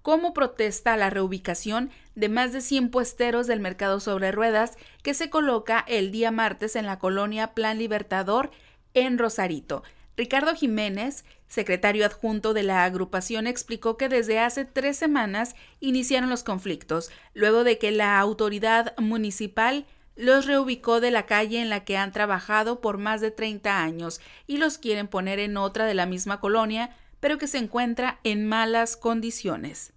como 0.00 0.32
protesta 0.32 0.94
a 0.94 0.96
la 0.96 1.10
reubicación 1.10 1.90
de 2.14 2.28
más 2.28 2.52
de 2.52 2.60
100 2.60 2.90
puesteros 2.90 3.46
del 3.46 3.60
mercado 3.60 4.00
sobre 4.00 4.32
ruedas 4.32 4.76
que 5.02 5.14
se 5.14 5.30
coloca 5.30 5.84
el 5.86 6.10
día 6.10 6.30
martes 6.30 6.76
en 6.76 6.86
la 6.86 6.98
colonia 6.98 7.54
Plan 7.54 7.78
Libertador 7.78 8.50
en 8.94 9.18
Rosarito. 9.18 9.82
Ricardo 10.16 10.54
Jiménez, 10.54 11.24
secretario 11.48 12.04
adjunto 12.04 12.54
de 12.54 12.62
la 12.62 12.84
agrupación, 12.84 13.46
explicó 13.46 13.96
que 13.96 14.08
desde 14.08 14.38
hace 14.38 14.64
tres 14.64 14.96
semanas 14.96 15.54
iniciaron 15.80 16.30
los 16.30 16.42
conflictos, 16.42 17.10
luego 17.34 17.64
de 17.64 17.78
que 17.78 17.90
la 17.92 18.18
autoridad 18.18 18.94
municipal 18.98 19.86
los 20.16 20.46
reubicó 20.46 21.00
de 21.00 21.10
la 21.10 21.26
calle 21.26 21.60
en 21.60 21.70
la 21.70 21.84
que 21.84 21.96
han 21.96 22.12
trabajado 22.12 22.80
por 22.80 22.98
más 22.98 23.20
de 23.20 23.30
30 23.30 23.82
años 23.82 24.20
y 24.46 24.58
los 24.58 24.78
quieren 24.78 25.08
poner 25.08 25.38
en 25.38 25.56
otra 25.56 25.86
de 25.86 25.94
la 25.94 26.06
misma 26.06 26.40
colonia, 26.40 26.96
pero 27.20 27.38
que 27.38 27.46
se 27.46 27.58
encuentra 27.58 28.20
en 28.24 28.46
malas 28.46 28.96
condiciones. 28.96 29.92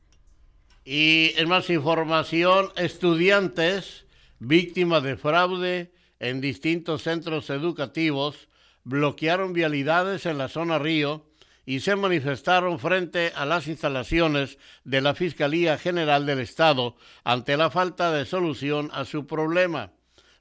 Y 0.84 1.34
en 1.38 1.50
más 1.50 1.70
información, 1.70 2.70
estudiantes 2.76 4.06
víctimas 4.40 5.04
de 5.04 5.18
fraude 5.18 5.92
en 6.20 6.42
distintos 6.42 7.04
centros 7.04 7.50
educativos 7.50 8.48
bloquearon 8.84 9.54
vialidades 9.54 10.26
en 10.26 10.38
la 10.38 10.48
zona 10.48 10.78
Río 10.78 11.26
y 11.66 11.80
se 11.80 11.96
manifestaron 11.96 12.78
frente 12.78 13.32
a 13.36 13.46
las 13.46 13.68
instalaciones 13.68 14.60
de 14.84 15.02
la 15.02 15.16
Fiscalía 15.16 15.78
General 15.80 16.26
del 16.26 16.40
Estado 16.40 16.96
ante 17.24 17.58
la 17.58 17.72
falta 17.72 18.12
de 18.12 18.26
solución 18.26 18.92
a 18.94 19.06
su 19.06 19.26
problema. 19.26 19.92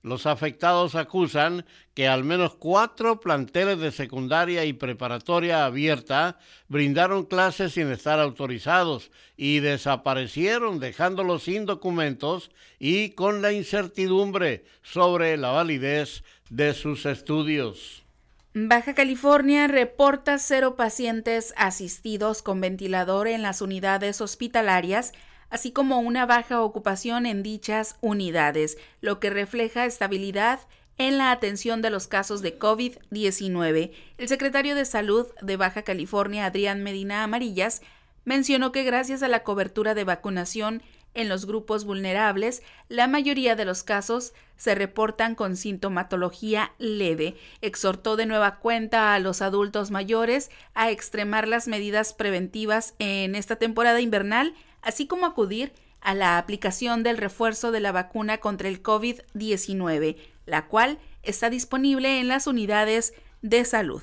Los 0.05 0.27
afectados 0.27 0.97
acusan 0.97 1.65
que 1.95 2.09
al 2.09 2.25
menos 2.25 2.57
cuatro 2.57 3.21
planteles 3.21 3.79
de 3.79 3.91
secundaria 3.91 4.67
y 4.67 4.75
preparatoria 4.75 5.65
abierta 5.65 6.39
brindaron 6.69 7.25
clases 7.25 7.73
sin 7.73 7.91
estar 7.91 8.21
autorizados 8.21 9.11
y 9.39 9.61
desaparecieron 9.61 10.79
dejándolos 10.79 11.45
sin 11.45 11.65
documentos 11.65 12.51
y 12.79 13.13
con 13.13 13.41
la 13.41 13.53
incertidumbre 13.53 14.67
sobre 14.83 15.39
la 15.39 15.53
validez 15.53 16.23
de 16.51 16.75
sus 16.75 17.07
estudios. 17.07 18.05
Baja 18.53 18.95
California 18.95 19.69
reporta 19.69 20.39
cero 20.39 20.77
pacientes 20.77 21.55
asistidos 21.57 22.43
con 22.43 22.61
ventilador 22.61 23.27
en 23.27 23.41
las 23.41 23.63
unidades 23.63 24.21
hospitalarias, 24.21 25.15
así 25.51 25.73
como 25.73 26.01
una 26.01 26.27
baja 26.27 26.61
ocupación 26.61 27.27
en 27.27 27.43
dichas 27.43 27.97
unidades, 28.01 28.79
lo 29.01 29.21
que 29.21 29.31
refleja 29.31 29.87
estabilidad 29.87 30.61
en 30.99 31.19
la 31.19 31.33
atención 31.33 31.83
de 31.83 31.91
los 31.91 32.07
casos 32.07 32.43
de 32.43 32.59
COVID-19. 32.59 33.93
El 34.19 34.29
secretario 34.29 34.75
de 34.75 34.85
Salud 34.85 35.27
de 35.43 35.57
Baja 35.57 35.83
California, 35.83 36.47
Adrián 36.47 36.83
Medina 36.83 37.25
Amarillas, 37.25 37.83
mencionó 38.25 38.73
que 38.73 38.85
gracias 38.85 39.23
a 39.23 39.29
la 39.29 39.43
cobertura 39.43 39.95
de 39.95 40.05
vacunación 40.05 40.83
en 41.15 41.29
los 41.29 41.47
grupos 41.47 41.85
vulnerables, 41.85 42.63
la 42.89 43.07
mayoría 43.07 43.55
de 43.55 43.65
los 43.65 43.85
casos 43.85 44.35
se 44.57 44.75
reportan 44.75 45.35
con 45.35 45.57
sintomatología 45.57 46.73
leve. 46.79 47.37
Exhortó 47.61 48.17
de 48.17 48.27
nueva 48.27 48.59
cuenta 48.59 49.15
a 49.15 49.19
los 49.21 49.41
adultos 49.41 49.91
mayores 49.91 50.51
a 50.75 50.91
extremar 50.91 51.47
las 51.47 51.69
medidas 51.69 52.15
preventivas 52.15 52.95
en 52.99 53.37
esta 53.37 53.57
temporada 53.57 54.01
invernal, 54.01 54.55
así 54.85 55.07
como 55.07 55.27
acudir 55.27 55.73
a 56.01 56.15
la 56.15 56.39
aplicación 56.39 57.03
del 57.03 57.17
refuerzo 57.17 57.73
de 57.73 57.81
la 57.81 57.93
vacuna 57.93 58.39
contra 58.39 58.69
el 58.69 58.83
COVID-19, 58.83 60.17
la 60.47 60.67
cual 60.67 60.99
está 61.23 61.51
disponible 61.51 62.21
en 62.21 62.29
las 62.29 62.47
unidades 62.47 63.15
de 63.43 63.65
salud. 63.65 64.03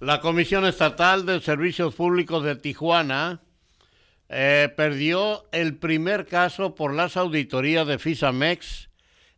La 0.00 0.20
Comisión 0.20 0.64
Estatal 0.64 1.26
de 1.26 1.40
Servicios 1.40 1.94
Públicos 1.94 2.42
de 2.42 2.56
Tijuana 2.56 3.42
eh, 4.30 4.72
perdió 4.74 5.44
el 5.52 5.76
primer 5.76 6.24
caso 6.26 6.74
por 6.74 6.94
las 6.94 7.18
auditorías 7.18 7.86
de 7.86 7.98
Fisamex, 7.98 8.88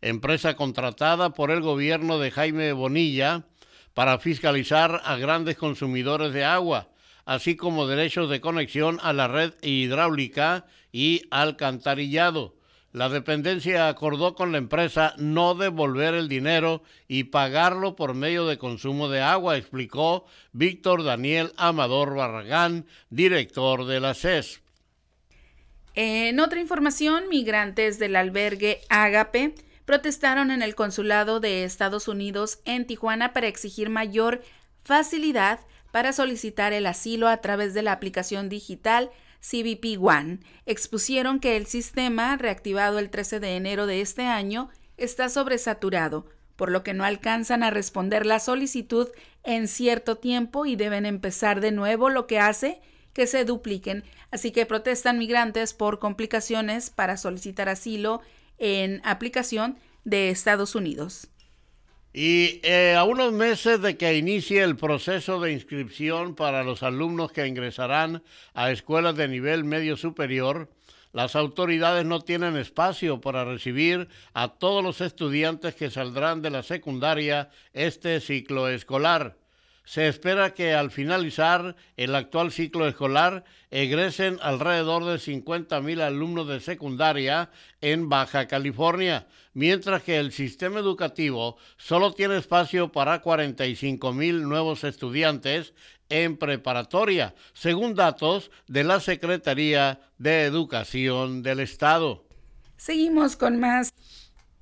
empresa 0.00 0.54
contratada 0.54 1.30
por 1.30 1.50
el 1.50 1.62
gobierno 1.62 2.18
de 2.20 2.30
Jaime 2.30 2.72
Bonilla 2.72 3.44
para 3.94 4.18
fiscalizar 4.18 5.00
a 5.04 5.16
grandes 5.16 5.56
consumidores 5.56 6.32
de 6.32 6.44
agua, 6.44 6.88
así 7.24 7.56
como 7.56 7.86
derechos 7.86 8.28
de 8.30 8.40
conexión 8.40 8.98
a 9.02 9.12
la 9.12 9.28
red 9.28 9.52
hidráulica 9.62 10.66
y 10.92 11.22
alcantarillado. 11.30 12.54
La 12.92 13.08
dependencia 13.08 13.88
acordó 13.88 14.34
con 14.34 14.52
la 14.52 14.58
empresa 14.58 15.14
no 15.16 15.54
devolver 15.54 16.12
el 16.12 16.28
dinero 16.28 16.82
y 17.08 17.24
pagarlo 17.24 17.96
por 17.96 18.12
medio 18.12 18.46
de 18.46 18.58
consumo 18.58 19.08
de 19.08 19.22
agua, 19.22 19.56
explicó 19.56 20.26
Víctor 20.52 21.02
Daniel 21.02 21.52
Amador 21.56 22.14
Barragán, 22.14 22.86
director 23.08 23.86
de 23.86 24.00
la 24.00 24.12
CES. 24.12 24.60
En 25.94 26.38
otra 26.38 26.60
información, 26.60 27.24
migrantes 27.30 27.98
del 27.98 28.16
albergue 28.16 28.80
Ágape 28.90 29.54
protestaron 29.86 30.50
en 30.50 30.62
el 30.62 30.74
consulado 30.74 31.40
de 31.40 31.64
Estados 31.64 32.08
Unidos 32.08 32.60
en 32.66 32.86
Tijuana 32.86 33.32
para 33.32 33.46
exigir 33.46 33.88
mayor 33.88 34.42
facilidad 34.84 35.60
para 35.92 36.12
solicitar 36.12 36.72
el 36.72 36.86
asilo 36.86 37.28
a 37.28 37.36
través 37.36 37.74
de 37.74 37.82
la 37.82 37.92
aplicación 37.92 38.48
digital 38.48 39.10
CBP 39.40 39.98
One. 40.00 40.40
Expusieron 40.66 41.38
que 41.38 41.56
el 41.56 41.66
sistema, 41.66 42.36
reactivado 42.36 42.98
el 42.98 43.10
13 43.10 43.38
de 43.38 43.56
enero 43.56 43.86
de 43.86 44.00
este 44.00 44.22
año, 44.22 44.70
está 44.96 45.28
sobresaturado, 45.28 46.26
por 46.56 46.70
lo 46.70 46.82
que 46.82 46.94
no 46.94 47.04
alcanzan 47.04 47.62
a 47.62 47.70
responder 47.70 48.26
la 48.26 48.40
solicitud 48.40 49.08
en 49.44 49.68
cierto 49.68 50.16
tiempo 50.16 50.66
y 50.66 50.76
deben 50.76 51.06
empezar 51.06 51.60
de 51.60 51.72
nuevo, 51.72 52.08
lo 52.08 52.26
que 52.26 52.38
hace 52.38 52.80
que 53.12 53.26
se 53.26 53.44
dupliquen. 53.44 54.04
Así 54.30 54.52
que 54.52 54.64
protestan 54.64 55.18
migrantes 55.18 55.74
por 55.74 55.98
complicaciones 55.98 56.90
para 56.90 57.16
solicitar 57.16 57.68
asilo 57.68 58.22
en 58.58 59.02
aplicación 59.04 59.76
de 60.04 60.30
Estados 60.30 60.74
Unidos. 60.74 61.28
Y 62.12 62.60
eh, 62.62 62.94
a 62.94 63.04
unos 63.04 63.32
meses 63.32 63.80
de 63.80 63.96
que 63.96 64.16
inicie 64.18 64.62
el 64.62 64.76
proceso 64.76 65.40
de 65.40 65.52
inscripción 65.52 66.34
para 66.34 66.62
los 66.62 66.82
alumnos 66.82 67.32
que 67.32 67.46
ingresarán 67.46 68.22
a 68.52 68.70
escuelas 68.70 69.16
de 69.16 69.28
nivel 69.28 69.64
medio 69.64 69.96
superior, 69.96 70.68
las 71.12 71.36
autoridades 71.36 72.04
no 72.04 72.20
tienen 72.20 72.56
espacio 72.56 73.20
para 73.20 73.44
recibir 73.44 74.08
a 74.34 74.48
todos 74.48 74.84
los 74.84 75.00
estudiantes 75.00 75.74
que 75.74 75.90
saldrán 75.90 76.42
de 76.42 76.50
la 76.50 76.62
secundaria 76.62 77.50
este 77.72 78.20
ciclo 78.20 78.68
escolar. 78.68 79.36
Se 79.84 80.06
espera 80.06 80.54
que 80.54 80.74
al 80.74 80.90
finalizar 80.90 81.74
el 81.96 82.14
actual 82.14 82.52
ciclo 82.52 82.86
escolar 82.86 83.44
egresen 83.70 84.38
alrededor 84.40 85.04
de 85.04 85.16
50.000 85.16 86.00
alumnos 86.00 86.46
de 86.46 86.60
secundaria 86.60 87.50
en 87.80 88.08
Baja 88.08 88.46
California, 88.46 89.26
mientras 89.54 90.02
que 90.02 90.18
el 90.18 90.32
sistema 90.32 90.78
educativo 90.78 91.56
solo 91.78 92.12
tiene 92.12 92.36
espacio 92.36 92.92
para 92.92 93.22
45.000 93.22 94.42
nuevos 94.42 94.84
estudiantes 94.84 95.74
en 96.08 96.36
preparatoria, 96.36 97.34
según 97.54 97.94
datos 97.94 98.50
de 98.68 98.84
la 98.84 99.00
Secretaría 99.00 100.00
de 100.18 100.44
Educación 100.44 101.42
del 101.42 101.60
Estado. 101.60 102.24
Seguimos 102.76 103.36
con 103.36 103.58
más 103.58 103.92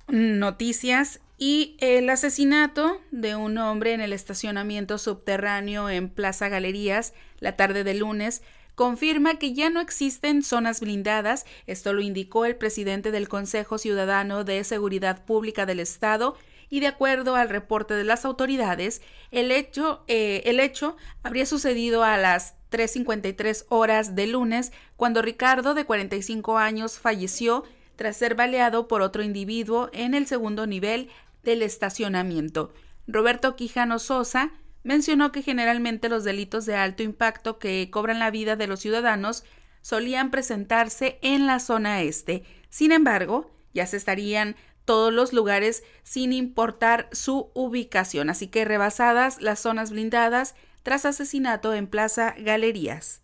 noticias 0.07 1.19
y 1.43 1.75
el 1.79 2.07
asesinato 2.11 3.01
de 3.09 3.35
un 3.35 3.57
hombre 3.57 3.93
en 3.93 4.01
el 4.01 4.13
estacionamiento 4.13 4.99
subterráneo 4.99 5.89
en 5.89 6.07
Plaza 6.07 6.49
Galerías 6.49 7.15
la 7.39 7.55
tarde 7.55 7.83
de 7.83 7.95
lunes 7.95 8.43
confirma 8.75 9.39
que 9.39 9.51
ya 9.51 9.71
no 9.71 9.81
existen 9.81 10.43
zonas 10.43 10.81
blindadas. 10.81 11.47
Esto 11.65 11.93
lo 11.93 12.01
indicó 12.01 12.45
el 12.45 12.57
presidente 12.57 13.09
del 13.09 13.27
Consejo 13.27 13.79
Ciudadano 13.79 14.43
de 14.43 14.63
Seguridad 14.63 15.25
Pública 15.25 15.65
del 15.65 15.79
Estado 15.79 16.37
y 16.69 16.79
de 16.79 16.85
acuerdo 16.85 17.35
al 17.35 17.49
reporte 17.49 17.95
de 17.95 18.03
las 18.03 18.23
autoridades, 18.23 19.01
el 19.31 19.49
hecho, 19.49 20.03
eh, 20.07 20.43
el 20.45 20.59
hecho 20.59 20.95
habría 21.23 21.47
sucedido 21.47 22.03
a 22.03 22.17
las 22.17 22.53
3.53 22.69 23.65
horas 23.69 24.13
de 24.13 24.27
lunes 24.27 24.71
cuando 24.95 25.23
Ricardo, 25.23 25.73
de 25.73 25.85
45 25.85 26.59
años, 26.59 26.99
falleció 26.99 27.63
tras 27.95 28.17
ser 28.17 28.35
baleado 28.35 28.87
por 28.87 29.01
otro 29.01 29.21
individuo 29.21 29.89
en 29.93 30.13
el 30.13 30.25
segundo 30.27 30.65
nivel 30.65 31.09
del 31.43 31.61
estacionamiento. 31.61 32.73
Roberto 33.07 33.55
Quijano 33.55 33.99
Sosa 33.99 34.51
mencionó 34.83 35.31
que 35.31 35.41
generalmente 35.41 36.09
los 36.09 36.23
delitos 36.23 36.65
de 36.65 36.75
alto 36.75 37.03
impacto 37.03 37.59
que 37.59 37.89
cobran 37.91 38.19
la 38.19 38.31
vida 38.31 38.55
de 38.55 38.67
los 38.67 38.79
ciudadanos 38.79 39.43
solían 39.81 40.31
presentarse 40.31 41.19
en 41.21 41.47
la 41.47 41.59
zona 41.59 42.01
este. 42.01 42.43
Sin 42.69 42.91
embargo, 42.91 43.51
ya 43.73 43.85
se 43.85 43.97
estarían 43.97 44.55
todos 44.85 45.13
los 45.13 45.33
lugares 45.33 45.83
sin 46.03 46.33
importar 46.33 47.07
su 47.11 47.51
ubicación, 47.53 48.29
así 48.29 48.47
que 48.47 48.65
rebasadas 48.65 49.41
las 49.41 49.59
zonas 49.59 49.91
blindadas 49.91 50.55
tras 50.83 51.05
asesinato 51.05 51.73
en 51.73 51.87
Plaza 51.87 52.35
Galerías. 52.37 53.21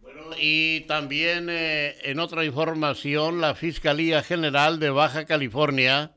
Bueno, 0.00 0.22
y 0.38 0.80
también 0.82 1.48
eh, 1.50 1.96
en 2.02 2.18
otra 2.18 2.44
información, 2.44 3.40
la 3.40 3.54
Fiscalía 3.54 4.22
General 4.22 4.78
de 4.78 4.90
Baja 4.90 5.26
California 5.26 6.14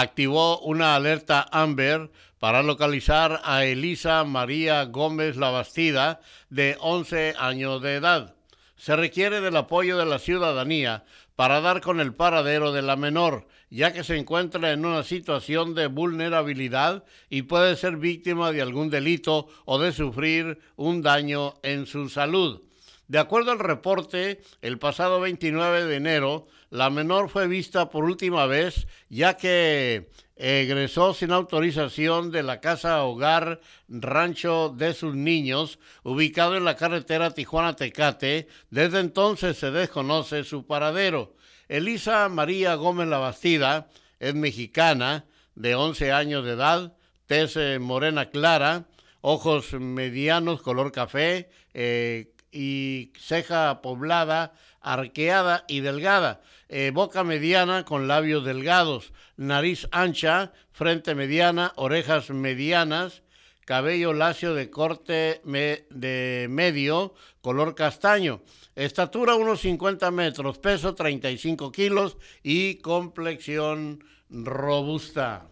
activó 0.00 0.58
una 0.60 0.94
alerta 0.94 1.46
Amber 1.50 2.10
para 2.38 2.62
localizar 2.62 3.40
a 3.44 3.64
Elisa 3.64 4.24
María 4.24 4.84
Gómez 4.84 5.36
Labastida, 5.36 6.20
de 6.50 6.76
11 6.80 7.34
años 7.38 7.80
de 7.80 7.94
edad. 7.94 8.34
Se 8.76 8.94
requiere 8.94 9.40
del 9.40 9.56
apoyo 9.56 9.96
de 9.96 10.04
la 10.04 10.18
ciudadanía 10.18 11.04
para 11.34 11.62
dar 11.62 11.80
con 11.80 12.00
el 12.00 12.12
paradero 12.12 12.72
de 12.72 12.82
la 12.82 12.96
menor, 12.96 13.46
ya 13.70 13.94
que 13.94 14.04
se 14.04 14.18
encuentra 14.18 14.70
en 14.72 14.84
una 14.84 15.02
situación 15.02 15.74
de 15.74 15.86
vulnerabilidad 15.86 17.04
y 17.30 17.42
puede 17.42 17.74
ser 17.74 17.96
víctima 17.96 18.52
de 18.52 18.60
algún 18.60 18.90
delito 18.90 19.48
o 19.64 19.78
de 19.78 19.92
sufrir 19.92 20.58
un 20.76 21.00
daño 21.00 21.54
en 21.62 21.86
su 21.86 22.10
salud. 22.10 22.60
De 23.08 23.18
acuerdo 23.18 23.52
al 23.52 23.60
reporte, 23.60 24.40
el 24.62 24.78
pasado 24.78 25.20
29 25.20 25.84
de 25.84 25.96
enero, 25.96 26.48
la 26.70 26.90
menor 26.90 27.28
fue 27.28 27.46
vista 27.46 27.88
por 27.88 28.04
última 28.04 28.46
vez 28.46 28.88
ya 29.08 29.36
que 29.36 30.10
egresó 30.34 31.14
sin 31.14 31.30
autorización 31.30 32.30
de 32.30 32.42
la 32.42 32.60
casa 32.60 33.02
hogar 33.04 33.60
Rancho 33.88 34.74
de 34.76 34.92
sus 34.92 35.14
niños, 35.14 35.78
ubicado 36.02 36.56
en 36.56 36.64
la 36.64 36.76
carretera 36.76 37.30
Tijuana-Tecate. 37.30 38.48
Desde 38.70 38.98
entonces 39.00 39.56
se 39.56 39.70
desconoce 39.70 40.42
su 40.42 40.66
paradero. 40.66 41.34
Elisa 41.68 42.28
María 42.28 42.74
Gómez 42.74 43.08
Labastida 43.08 43.88
es 44.18 44.34
mexicana, 44.34 45.26
de 45.54 45.74
11 45.74 46.12
años 46.12 46.44
de 46.44 46.52
edad, 46.52 46.92
tez 47.26 47.56
eh, 47.56 47.78
morena 47.78 48.30
clara, 48.30 48.86
ojos 49.22 49.72
medianos 49.72 50.60
color 50.60 50.92
café 50.92 51.48
eh, 51.72 52.32
y 52.56 53.12
ceja 53.18 53.82
poblada, 53.82 54.54
arqueada 54.80 55.64
y 55.68 55.80
delgada. 55.80 56.40
Eh, 56.70 56.90
boca 56.92 57.22
mediana 57.22 57.84
con 57.84 58.08
labios 58.08 58.44
delgados, 58.44 59.12
nariz 59.36 59.86
ancha, 59.92 60.52
frente 60.72 61.14
mediana, 61.14 61.72
orejas 61.76 62.30
medianas, 62.30 63.22
cabello 63.66 64.14
lacio 64.14 64.54
de 64.54 64.70
corte 64.70 65.42
de 65.44 66.46
medio, 66.48 67.14
color 67.42 67.74
castaño, 67.74 68.40
estatura 68.74 69.34
unos 69.34 69.60
50 69.60 70.10
metros, 70.10 70.58
peso 70.58 70.94
35 70.94 71.70
kilos 71.72 72.16
y 72.42 72.76
complexión 72.76 74.02
robusta. 74.30 75.48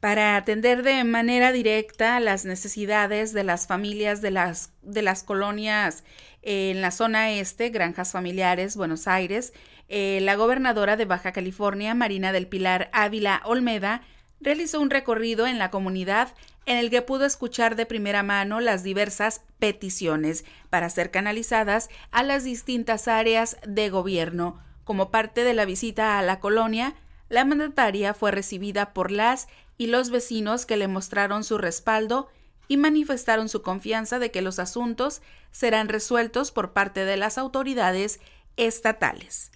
Para 0.00 0.36
atender 0.36 0.82
de 0.82 1.02
manera 1.04 1.52
directa 1.52 2.20
las 2.20 2.44
necesidades 2.44 3.32
de 3.32 3.44
las 3.44 3.66
familias 3.66 4.20
de 4.20 4.30
las, 4.30 4.72
de 4.82 5.02
las 5.02 5.22
colonias 5.22 6.04
en 6.42 6.80
la 6.80 6.90
zona 6.90 7.30
este, 7.32 7.70
Granjas 7.70 8.12
Familiares, 8.12 8.76
Buenos 8.76 9.08
Aires, 9.08 9.52
eh, 9.88 10.20
la 10.22 10.36
gobernadora 10.36 10.96
de 10.96 11.06
Baja 11.06 11.32
California, 11.32 11.94
Marina 11.94 12.32
del 12.32 12.46
Pilar 12.46 12.90
Ávila 12.92 13.40
Olmeda, 13.44 14.02
realizó 14.40 14.80
un 14.80 14.90
recorrido 14.90 15.46
en 15.46 15.58
la 15.58 15.70
comunidad 15.70 16.34
en 16.66 16.76
el 16.78 16.90
que 16.90 17.02
pudo 17.02 17.24
escuchar 17.24 17.76
de 17.76 17.86
primera 17.86 18.22
mano 18.22 18.60
las 18.60 18.82
diversas 18.82 19.42
peticiones 19.58 20.44
para 20.68 20.90
ser 20.90 21.10
canalizadas 21.10 21.88
a 22.10 22.22
las 22.22 22.44
distintas 22.44 23.08
áreas 23.08 23.56
de 23.66 23.88
gobierno. 23.88 24.60
Como 24.84 25.10
parte 25.10 25.44
de 25.44 25.54
la 25.54 25.64
visita 25.64 26.18
a 26.18 26.22
la 26.22 26.40
colonia, 26.40 26.94
la 27.28 27.44
mandataria 27.44 28.14
fue 28.14 28.30
recibida 28.30 28.92
por 28.92 29.10
las 29.10 29.48
y 29.78 29.88
los 29.88 30.10
vecinos 30.10 30.66
que 30.66 30.76
le 30.76 30.88
mostraron 30.88 31.44
su 31.44 31.58
respaldo 31.58 32.28
y 32.68 32.76
manifestaron 32.76 33.48
su 33.48 33.62
confianza 33.62 34.18
de 34.18 34.30
que 34.30 34.42
los 34.42 34.58
asuntos 34.58 35.22
serán 35.52 35.88
resueltos 35.88 36.50
por 36.50 36.72
parte 36.72 37.04
de 37.04 37.16
las 37.16 37.38
autoridades 37.38 38.20
estatales. 38.56 39.50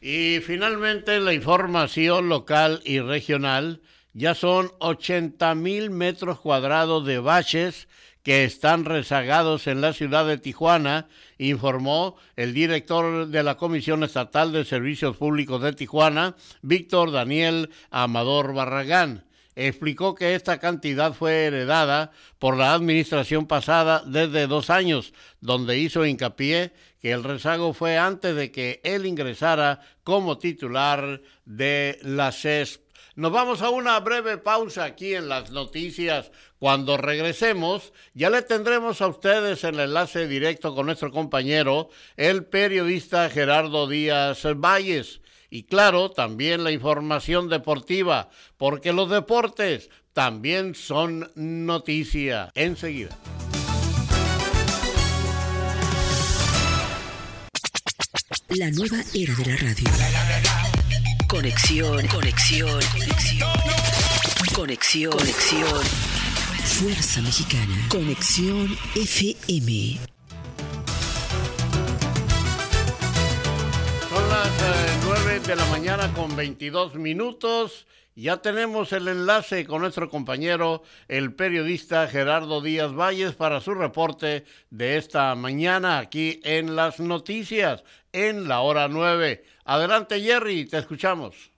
Y 0.00 0.40
finalmente 0.40 1.20
la 1.20 1.32
información 1.32 2.28
local 2.28 2.82
y 2.84 3.00
regional. 3.00 3.80
Ya 4.14 4.34
son 4.34 4.70
80 4.80 5.54
mil 5.54 5.90
metros 5.90 6.38
cuadrados 6.40 7.06
de 7.06 7.18
baches 7.18 7.88
que 8.22 8.44
están 8.44 8.84
rezagados 8.84 9.66
en 9.66 9.80
la 9.80 9.92
ciudad 9.92 10.26
de 10.26 10.38
Tijuana, 10.38 11.08
informó 11.38 12.16
el 12.36 12.52
director 12.52 13.26
de 13.28 13.42
la 13.42 13.56
Comisión 13.56 14.04
Estatal 14.04 14.52
de 14.52 14.64
Servicios 14.64 15.16
Públicos 15.16 15.62
de 15.62 15.72
Tijuana, 15.72 16.36
Víctor 16.62 17.10
Daniel 17.10 17.70
Amador 17.90 18.54
Barragán. 18.54 19.24
Explicó 19.56 20.14
que 20.14 20.34
esta 20.34 20.58
cantidad 20.58 21.12
fue 21.12 21.44
heredada 21.44 22.12
por 22.38 22.56
la 22.56 22.74
administración 22.74 23.46
pasada 23.46 24.02
desde 24.06 24.46
dos 24.46 24.70
años, 24.70 25.12
donde 25.40 25.78
hizo 25.78 26.06
hincapié 26.06 26.72
que 27.00 27.12
el 27.12 27.24
rezago 27.24 27.74
fue 27.74 27.98
antes 27.98 28.36
de 28.36 28.52
que 28.52 28.80
él 28.84 29.06
ingresara 29.06 29.80
como 30.04 30.38
titular 30.38 31.20
de 31.44 31.98
la 32.02 32.30
CESP. 32.30 32.82
Nos 33.14 33.32
vamos 33.32 33.60
a 33.60 33.68
una 33.68 34.00
breve 34.00 34.38
pausa 34.38 34.84
aquí 34.84 35.14
en 35.14 35.28
las 35.28 35.50
noticias. 35.50 36.30
Cuando 36.58 36.96
regresemos, 36.96 37.92
ya 38.14 38.30
le 38.30 38.40
tendremos 38.40 39.02
a 39.02 39.08
ustedes 39.08 39.64
el 39.64 39.80
enlace 39.80 40.28
directo 40.28 40.74
con 40.74 40.86
nuestro 40.86 41.10
compañero, 41.10 41.90
el 42.16 42.46
periodista 42.46 43.28
Gerardo 43.28 43.86
Díaz 43.86 44.44
Valles. 44.56 45.21
Y 45.54 45.64
claro, 45.64 46.10
también 46.10 46.64
la 46.64 46.70
información 46.70 47.50
deportiva, 47.50 48.30
porque 48.56 48.94
los 48.94 49.10
deportes 49.10 49.90
también 50.14 50.74
son 50.74 51.30
noticia. 51.34 52.50
Enseguida. 52.54 53.10
La 58.48 58.70
nueva 58.70 58.96
era 59.12 59.34
de 59.34 59.44
la 59.44 59.56
radio. 59.58 59.90
Conexión, 61.28 62.06
conexión, 62.06 62.80
conexión. 62.94 63.50
Conexión, 64.54 65.12
conexión. 65.12 65.84
Fuerza 66.64 67.20
Mexicana. 67.20 67.88
Conexión 67.90 68.74
FM. 68.96 70.11
De 75.52 75.56
la 75.56 75.66
mañana 75.66 76.04
con 76.14 76.34
22 76.34 76.94
minutos. 76.94 77.86
Ya 78.14 78.38
tenemos 78.38 78.90
el 78.94 79.06
enlace 79.06 79.66
con 79.66 79.82
nuestro 79.82 80.08
compañero, 80.08 80.80
el 81.08 81.34
periodista 81.34 82.06
Gerardo 82.06 82.62
Díaz 82.62 82.94
Valles, 82.94 83.34
para 83.34 83.60
su 83.60 83.74
reporte 83.74 84.44
de 84.70 84.96
esta 84.96 85.34
mañana 85.34 85.98
aquí 85.98 86.40
en 86.42 86.74
las 86.74 87.00
noticias, 87.00 87.84
en 88.14 88.48
la 88.48 88.60
hora 88.60 88.88
9. 88.88 89.44
Adelante, 89.66 90.20
Jerry, 90.20 90.66
te 90.66 90.78
escuchamos. 90.78 91.52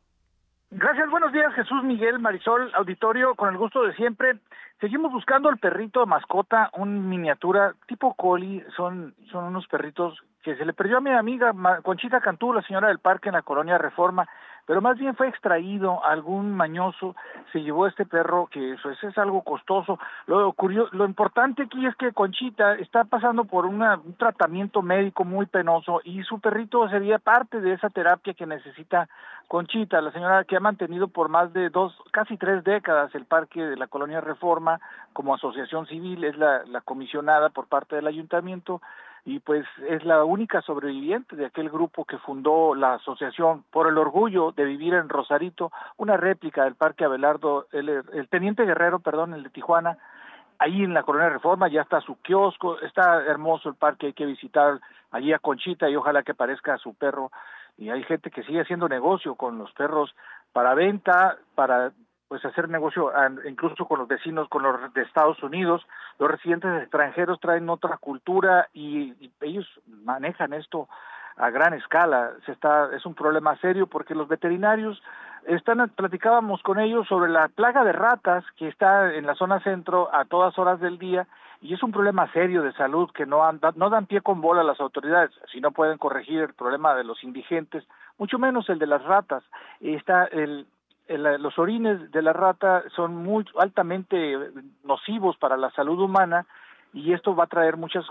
Gracias, 0.72 1.08
buenos 1.08 1.32
días, 1.32 1.54
Jesús 1.54 1.84
Miguel 1.84 2.18
Marisol, 2.18 2.74
auditorio, 2.74 3.36
con 3.36 3.50
el 3.50 3.58
gusto 3.58 3.84
de 3.84 3.94
siempre. 3.94 4.38
Seguimos 4.80 5.12
buscando 5.12 5.50
el 5.50 5.58
perrito 5.58 6.04
mascota, 6.04 6.68
un 6.72 7.08
miniatura 7.08 7.74
tipo 7.86 8.14
collie, 8.14 8.64
son, 8.76 9.14
son 9.30 9.44
unos 9.44 9.68
perritos 9.68 10.18
que 10.44 10.54
se 10.56 10.64
le 10.64 10.74
perdió 10.74 10.98
a 10.98 11.00
mi 11.00 11.10
amiga 11.10 11.54
Conchita 11.82 12.20
Cantú, 12.20 12.52
la 12.52 12.62
señora 12.62 12.88
del 12.88 12.98
parque 12.98 13.30
en 13.30 13.34
la 13.34 13.42
colonia 13.42 13.78
Reforma 13.78 14.28
pero 14.66 14.80
más 14.80 14.98
bien 14.98 15.14
fue 15.14 15.28
extraído 15.28 16.04
algún 16.04 16.54
mañoso 16.54 17.14
se 17.52 17.62
llevó 17.62 17.86
este 17.86 18.06
perro 18.06 18.48
que 18.50 18.72
eso 18.72 18.90
es, 18.90 19.18
algo 19.18 19.42
costoso. 19.42 19.98
Lo 20.26 20.52
curioso, 20.52 20.90
lo 20.92 21.04
importante 21.04 21.62
aquí 21.62 21.86
es 21.86 21.94
que 21.96 22.12
Conchita 22.12 22.74
está 22.76 23.04
pasando 23.04 23.44
por 23.44 23.66
una, 23.66 23.96
un 23.96 24.14
tratamiento 24.14 24.82
médico 24.82 25.24
muy 25.24 25.46
penoso 25.46 26.00
y 26.02 26.22
su 26.22 26.40
perrito 26.40 26.88
sería 26.88 27.18
parte 27.18 27.60
de 27.60 27.74
esa 27.74 27.90
terapia 27.90 28.34
que 28.34 28.46
necesita 28.46 29.08
Conchita. 29.46 30.00
La 30.00 30.10
señora 30.10 30.44
que 30.44 30.56
ha 30.56 30.60
mantenido 30.60 31.08
por 31.08 31.28
más 31.28 31.52
de 31.52 31.68
dos 31.68 31.94
casi 32.10 32.36
tres 32.38 32.64
décadas 32.64 33.14
el 33.14 33.26
parque 33.26 33.62
de 33.62 33.76
la 33.76 33.86
colonia 33.86 34.20
Reforma 34.20 34.80
como 35.12 35.34
asociación 35.34 35.86
civil 35.86 36.24
es 36.24 36.36
la, 36.38 36.64
la 36.64 36.80
comisionada 36.80 37.50
por 37.50 37.66
parte 37.66 37.96
del 37.96 38.06
ayuntamiento 38.06 38.80
y 39.24 39.38
pues 39.40 39.64
es 39.88 40.04
la 40.04 40.24
única 40.24 40.60
sobreviviente 40.62 41.34
de 41.34 41.46
aquel 41.46 41.70
grupo 41.70 42.04
que 42.04 42.18
fundó 42.18 42.74
la 42.74 42.94
asociación 42.94 43.64
por 43.70 43.88
el 43.88 43.96
orgullo 43.96 44.52
de 44.52 44.64
vivir 44.64 44.94
en 44.94 45.08
Rosarito, 45.08 45.72
una 45.96 46.16
réplica 46.16 46.64
del 46.64 46.74
Parque 46.74 47.04
Abelardo, 47.04 47.66
el, 47.72 47.88
el 47.88 48.28
Teniente 48.28 48.66
Guerrero, 48.66 48.98
perdón, 48.98 49.32
el 49.32 49.42
de 49.42 49.50
Tijuana, 49.50 49.96
ahí 50.58 50.82
en 50.82 50.92
la 50.92 51.02
Colonia 51.02 51.30
Reforma 51.30 51.68
ya 51.68 51.82
está 51.82 52.00
su 52.00 52.20
kiosco, 52.20 52.78
está 52.80 53.24
hermoso 53.24 53.70
el 53.70 53.74
parque, 53.76 54.06
hay 54.06 54.12
que 54.12 54.26
visitar 54.26 54.80
allí 55.10 55.32
a 55.32 55.38
Conchita 55.38 55.88
y 55.88 55.96
ojalá 55.96 56.22
que 56.22 56.32
aparezca 56.32 56.76
su 56.78 56.94
perro 56.94 57.30
y 57.78 57.90
hay 57.90 58.02
gente 58.04 58.30
que 58.30 58.42
sigue 58.42 58.60
haciendo 58.60 58.88
negocio 58.88 59.34
con 59.34 59.58
los 59.58 59.72
perros 59.72 60.14
para 60.52 60.74
venta, 60.74 61.38
para 61.54 61.92
pues 62.34 62.44
hacer 62.46 62.68
negocio 62.68 63.12
incluso 63.48 63.86
con 63.86 64.00
los 64.00 64.08
vecinos, 64.08 64.48
con 64.48 64.64
los 64.64 64.92
de 64.92 65.02
Estados 65.02 65.40
Unidos, 65.40 65.86
los 66.18 66.28
residentes 66.28 66.82
extranjeros 66.82 67.38
traen 67.38 67.70
otra 67.70 67.96
cultura 67.98 68.68
y, 68.74 69.14
ellos 69.40 69.64
manejan 69.86 70.52
esto 70.52 70.88
a 71.36 71.50
gran 71.50 71.74
escala. 71.74 72.32
Se 72.44 72.50
está 72.50 72.88
es 72.92 73.06
un 73.06 73.14
problema 73.14 73.54
serio 73.58 73.86
porque 73.86 74.16
los 74.16 74.26
veterinarios 74.26 75.00
están 75.46 75.88
platicábamos 75.90 76.60
con 76.64 76.80
ellos 76.80 77.06
sobre 77.06 77.30
la 77.30 77.46
plaga 77.46 77.84
de 77.84 77.92
ratas 77.92 78.44
que 78.56 78.66
está 78.66 79.14
en 79.14 79.26
la 79.26 79.36
zona 79.36 79.60
centro 79.60 80.12
a 80.12 80.24
todas 80.24 80.58
horas 80.58 80.80
del 80.80 80.98
día 80.98 81.28
y 81.62 81.72
es 81.72 81.84
un 81.84 81.92
problema 81.92 82.32
serio 82.32 82.62
de 82.62 82.72
salud 82.72 83.12
que 83.12 83.26
no 83.26 83.48
no 83.76 83.90
dan 83.90 84.06
pie 84.06 84.22
con 84.22 84.40
bola 84.40 84.62
a 84.62 84.64
las 84.64 84.80
autoridades, 84.80 85.30
si 85.52 85.60
no 85.60 85.70
pueden 85.70 85.98
corregir 85.98 86.40
el 86.40 86.54
problema 86.54 86.96
de 86.96 87.04
los 87.04 87.22
indigentes, 87.22 87.84
mucho 88.18 88.40
menos 88.40 88.68
el 88.70 88.80
de 88.80 88.88
las 88.88 89.04
ratas. 89.04 89.44
Está 89.80 90.24
el 90.24 90.66
los 91.08 91.58
orines 91.58 92.10
de 92.10 92.22
la 92.22 92.32
rata 92.32 92.82
son 92.96 93.16
muy 93.16 93.44
altamente 93.58 94.38
nocivos 94.84 95.36
para 95.36 95.56
la 95.56 95.70
salud 95.72 96.00
humana 96.00 96.46
y 96.92 97.12
esto 97.12 97.34
va 97.34 97.44
a 97.44 97.48
traer 97.48 97.76
muchas 97.76 98.04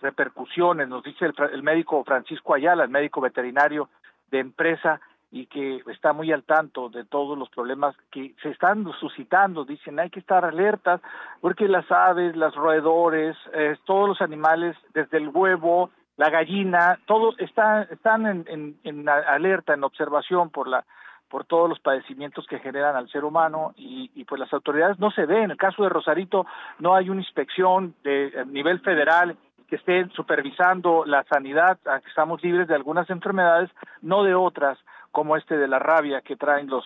repercusiones, 0.00 0.88
nos 0.88 1.02
dice 1.02 1.26
el, 1.26 1.62
médico 1.62 2.04
Francisco 2.04 2.54
Ayala, 2.54 2.84
el 2.84 2.90
médico 2.90 3.20
veterinario 3.20 3.88
de 4.30 4.40
empresa 4.40 5.00
y 5.30 5.46
que 5.46 5.82
está 5.86 6.12
muy 6.12 6.30
al 6.30 6.42
tanto 6.42 6.90
de 6.90 7.04
todos 7.04 7.38
los 7.38 7.48
problemas 7.48 7.96
que 8.10 8.34
se 8.42 8.50
están 8.50 8.84
suscitando. 9.00 9.64
Dicen, 9.64 9.98
hay 9.98 10.10
que 10.10 10.20
estar 10.20 10.44
alertas 10.44 11.00
porque 11.40 11.68
las 11.68 11.90
aves, 11.90 12.36
los 12.36 12.54
roedores, 12.54 13.36
eh, 13.54 13.76
todos 13.84 14.08
los 14.08 14.20
animales, 14.20 14.76
desde 14.92 15.16
el 15.16 15.28
huevo, 15.28 15.90
la 16.18 16.28
gallina, 16.28 16.98
todos 17.06 17.34
están, 17.38 17.86
están 17.90 18.26
en, 18.26 18.76
en 18.84 19.08
alerta, 19.08 19.72
en 19.72 19.84
observación 19.84 20.50
por 20.50 20.68
la 20.68 20.84
por 21.32 21.46
todos 21.46 21.66
los 21.66 21.80
padecimientos 21.80 22.46
que 22.46 22.58
generan 22.58 22.94
al 22.94 23.08
ser 23.08 23.24
humano 23.24 23.72
y, 23.74 24.10
y, 24.14 24.24
pues 24.24 24.38
las 24.38 24.52
autoridades 24.52 24.98
no 24.98 25.10
se 25.10 25.24
ven. 25.24 25.44
En 25.44 25.50
el 25.52 25.56
caso 25.56 25.82
de 25.82 25.88
Rosarito 25.88 26.44
no 26.78 26.94
hay 26.94 27.08
una 27.08 27.22
inspección 27.22 27.94
de 28.04 28.26
eh, 28.26 28.44
nivel 28.44 28.80
federal 28.80 29.38
que 29.66 29.76
esté 29.76 30.06
supervisando 30.10 31.04
la 31.06 31.24
sanidad, 31.24 31.78
que 31.80 32.08
estamos 32.10 32.42
libres 32.42 32.68
de 32.68 32.74
algunas 32.74 33.08
enfermedades, 33.08 33.70
no 34.02 34.24
de 34.24 34.34
otras, 34.34 34.78
como 35.10 35.34
este 35.38 35.56
de 35.56 35.68
la 35.68 35.78
rabia 35.78 36.20
que 36.20 36.36
traen 36.36 36.66
los, 36.66 36.84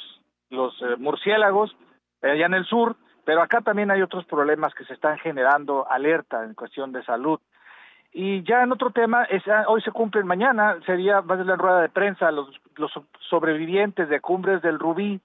los 0.50 0.80
eh, 0.80 0.94
murciélagos 0.96 1.76
eh, 2.22 2.30
allá 2.30 2.46
en 2.46 2.54
el 2.54 2.66
sur, 2.66 2.94
pero 3.24 3.42
acá 3.42 3.62
también 3.62 3.90
hay 3.90 4.00
otros 4.00 4.24
problemas 4.26 4.72
que 4.74 4.84
se 4.84 4.94
están 4.94 5.18
generando 5.18 5.90
alerta 5.90 6.44
en 6.44 6.54
cuestión 6.54 6.92
de 6.92 7.02
salud. 7.02 7.40
Y 8.18 8.42
ya 8.44 8.62
en 8.62 8.72
otro 8.72 8.92
tema, 8.92 9.24
es, 9.24 9.46
ah, 9.46 9.64
hoy 9.68 9.82
se 9.82 9.92
cumple 9.92 10.24
mañana, 10.24 10.78
sería, 10.86 11.20
va 11.20 11.34
a 11.34 11.36
ser 11.36 11.46
la 11.48 11.56
rueda 11.56 11.82
de 11.82 11.90
prensa, 11.90 12.30
los, 12.30 12.48
los 12.76 12.90
sobrevivientes 13.28 14.08
de 14.08 14.20
Cumbres 14.20 14.62
del 14.62 14.78
Rubí, 14.78 15.20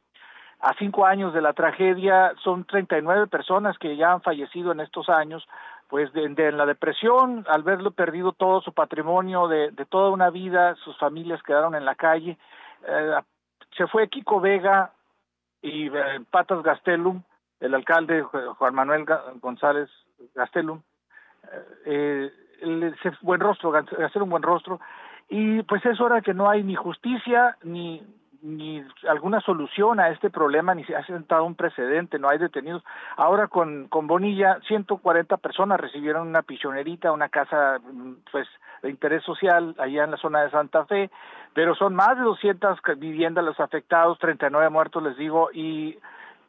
a 0.60 0.74
cinco 0.78 1.06
años 1.06 1.34
de 1.34 1.40
la 1.40 1.54
tragedia, 1.54 2.34
son 2.44 2.66
39 2.66 3.28
personas 3.28 3.78
que 3.78 3.96
ya 3.96 4.12
han 4.12 4.22
fallecido 4.22 4.74
en 4.74 4.82
estos 4.82 5.08
años, 5.08 5.48
pues 5.88 6.12
de, 6.12 6.52
la 6.52 6.66
depresión, 6.66 7.46
al 7.48 7.64
verlo 7.64 7.92
perdido 7.92 8.34
todo 8.34 8.60
su 8.60 8.74
patrimonio 8.74 9.48
de, 9.48 9.72
toda 9.88 10.10
una 10.10 10.30
vida, 10.30 10.76
sus 10.84 10.98
familias 10.98 11.42
quedaron 11.44 11.76
en 11.76 11.86
la 11.86 11.96
calle. 11.96 12.38
Eh, 12.86 13.12
se 13.78 13.88
fue 13.88 14.10
Kiko 14.10 14.42
Vega 14.42 14.92
y 15.62 15.88
eh, 15.88 16.20
Patas 16.30 16.62
Gastelum, 16.62 17.24
el 17.62 17.74
alcalde 17.74 18.22
Juan 18.22 18.76
Manuel 18.76 19.06
González 19.40 19.90
Gastelum, 20.36 20.82
eh, 21.86 22.30
ese 22.62 23.12
buen 23.22 23.40
rostro, 23.40 23.74
hacer 23.76 24.22
un 24.22 24.30
buen 24.30 24.44
rostro, 24.44 24.80
y 25.30 25.64
pues 25.64 25.86
es 25.86 26.00
hora 26.00 26.22
que 26.22 26.34
no 26.34 26.50
hay 26.50 26.64
ni 26.64 26.76
justicia 26.76 27.58
ni 27.64 28.02
ni 28.42 28.84
alguna 29.08 29.40
solución 29.42 30.00
a 30.00 30.10
este 30.10 30.30
problema, 30.30 30.74
ni 30.74 30.84
se 30.86 30.96
ha 30.96 31.06
sentado 31.06 31.46
un 31.46 31.56
precedente, 31.56 32.18
no 32.18 32.30
hay 32.30 32.40
detenidos. 32.40 32.84
Ahora 33.16 33.48
con, 33.48 33.88
con 33.88 34.08
Bonilla, 34.08 34.60
140 34.68 35.38
personas 35.38 35.80
recibieron 35.80 36.28
una 36.28 36.42
pichonerita, 36.42 37.12
una 37.12 37.30
casa 37.30 37.80
pues 38.32 38.48
de 38.82 38.90
interés 38.90 39.24
social 39.24 39.76
allá 39.78 40.04
en 40.04 40.12
la 40.12 40.18
zona 40.18 40.42
de 40.42 40.50
Santa 40.50 40.86
Fe, 40.86 41.12
pero 41.54 41.76
son 41.76 41.94
más 41.94 42.18
de 42.18 42.24
200 42.24 42.80
viviendas 42.98 43.46
los 43.46 43.60
afectados, 43.60 44.18
39 44.20 44.70
muertos 44.70 45.04
les 45.04 45.18
digo, 45.18 45.50
y, 45.54 46.00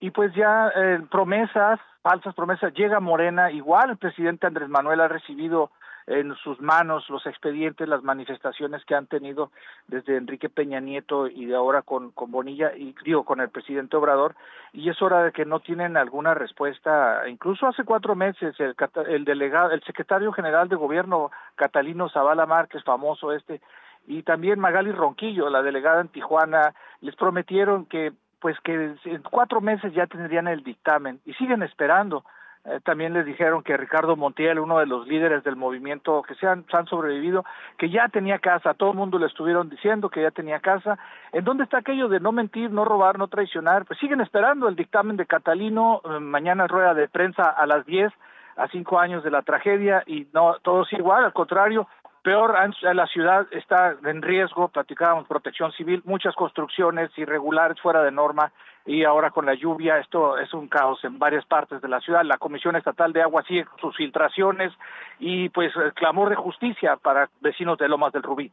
y 0.00 0.10
pues 0.10 0.34
ya 0.34 0.72
eh, 0.74 1.00
promesas, 1.10 1.78
falsas 2.02 2.34
promesas, 2.34 2.72
llega 2.72 3.00
Morena, 3.00 3.50
igual 3.50 3.90
el 3.90 3.96
presidente 3.98 4.46
Andrés 4.46 4.70
Manuel 4.70 5.00
ha 5.00 5.08
recibido 5.08 5.70
en 6.06 6.34
sus 6.36 6.60
manos 6.60 7.08
los 7.08 7.26
expedientes, 7.26 7.88
las 7.88 8.02
manifestaciones 8.02 8.84
que 8.84 8.94
han 8.94 9.06
tenido 9.06 9.50
desde 9.86 10.16
Enrique 10.16 10.48
Peña 10.48 10.80
Nieto 10.80 11.26
y 11.26 11.46
de 11.46 11.54
ahora 11.54 11.82
con, 11.82 12.10
con 12.10 12.30
Bonilla 12.30 12.72
y 12.76 12.94
digo 13.04 13.24
con 13.24 13.40
el 13.40 13.50
presidente 13.50 13.96
Obrador 13.96 14.34
y 14.72 14.88
es 14.88 15.00
hora 15.02 15.22
de 15.22 15.32
que 15.32 15.44
no 15.44 15.60
tienen 15.60 15.96
alguna 15.96 16.34
respuesta. 16.34 17.28
Incluso 17.28 17.66
hace 17.66 17.84
cuatro 17.84 18.14
meses 18.14 18.54
el, 18.58 18.74
el 19.06 19.24
delegado, 19.24 19.70
el 19.70 19.82
secretario 19.82 20.32
general 20.32 20.68
de 20.68 20.76
gobierno 20.76 21.30
Catalino 21.54 22.08
Zavala 22.08 22.46
Márquez, 22.46 22.82
famoso 22.84 23.32
este, 23.32 23.60
y 24.06 24.22
también 24.22 24.58
Magali 24.58 24.92
Ronquillo, 24.92 25.48
la 25.48 25.62
delegada 25.62 26.00
en 26.00 26.08
Tijuana, 26.08 26.74
les 27.00 27.14
prometieron 27.16 27.86
que 27.86 28.12
pues 28.40 28.58
que 28.64 28.96
en 29.04 29.22
cuatro 29.22 29.60
meses 29.60 29.94
ya 29.94 30.08
tendrían 30.08 30.48
el 30.48 30.64
dictamen 30.64 31.20
y 31.24 31.32
siguen 31.34 31.62
esperando. 31.62 32.24
Eh, 32.64 32.78
también 32.84 33.12
les 33.12 33.26
dijeron 33.26 33.64
que 33.64 33.76
Ricardo 33.76 34.14
Montiel, 34.14 34.60
uno 34.60 34.78
de 34.78 34.86
los 34.86 35.08
líderes 35.08 35.42
del 35.42 35.56
movimiento 35.56 36.22
que 36.22 36.36
se 36.36 36.46
han, 36.46 36.64
sobrevivido, 36.88 37.44
que 37.76 37.90
ya 37.90 38.08
tenía 38.08 38.38
casa, 38.38 38.74
todo 38.74 38.92
el 38.92 38.96
mundo 38.96 39.18
le 39.18 39.26
estuvieron 39.26 39.68
diciendo 39.68 40.08
que 40.08 40.22
ya 40.22 40.30
tenía 40.30 40.60
casa. 40.60 40.96
¿En 41.32 41.44
dónde 41.44 41.64
está 41.64 41.78
aquello 41.78 42.08
de 42.08 42.20
no 42.20 42.30
mentir, 42.30 42.70
no 42.70 42.84
robar, 42.84 43.18
no 43.18 43.26
traicionar? 43.26 43.84
Pues 43.84 43.98
siguen 43.98 44.20
esperando 44.20 44.68
el 44.68 44.76
dictamen 44.76 45.16
de 45.16 45.26
Catalino, 45.26 46.02
eh, 46.04 46.20
mañana 46.20 46.68
rueda 46.68 46.94
de 46.94 47.08
prensa 47.08 47.42
a 47.42 47.66
las 47.66 47.84
10, 47.84 48.12
a 48.56 48.68
cinco 48.68 49.00
años 49.00 49.24
de 49.24 49.30
la 49.30 49.42
tragedia, 49.42 50.04
y 50.06 50.28
no, 50.32 50.56
todo 50.62 50.82
es 50.82 50.92
igual, 50.92 51.24
al 51.24 51.32
contrario, 51.32 51.88
peor, 52.22 52.54
la 52.82 53.06
ciudad 53.08 53.46
está 53.50 53.96
en 54.04 54.22
riesgo, 54.22 54.68
platicábamos 54.68 55.26
protección 55.26 55.72
civil, 55.72 56.02
muchas 56.04 56.34
construcciones 56.36 57.10
irregulares 57.16 57.80
fuera 57.80 58.02
de 58.02 58.12
norma, 58.12 58.52
y 58.84 59.04
ahora 59.04 59.30
con 59.30 59.46
la 59.46 59.54
lluvia 59.54 59.98
esto 59.98 60.38
es 60.38 60.52
un 60.54 60.68
caos 60.68 61.02
en 61.04 61.18
varias 61.18 61.44
partes 61.46 61.80
de 61.80 61.88
la 61.88 62.00
ciudad. 62.00 62.24
La 62.24 62.38
Comisión 62.38 62.76
Estatal 62.76 63.12
de 63.12 63.22
Agua 63.22 63.44
sigue 63.46 63.66
sus 63.80 63.96
filtraciones 63.96 64.72
y 65.18 65.48
pues 65.50 65.72
el 65.76 65.92
clamor 65.94 66.30
de 66.30 66.36
justicia 66.36 66.96
para 66.96 67.30
vecinos 67.40 67.78
de 67.78 67.88
Lomas 67.88 68.12
del 68.12 68.22
Rubí. 68.22 68.50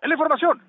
En 0.00 0.08
la 0.08 0.14
información, 0.14 0.62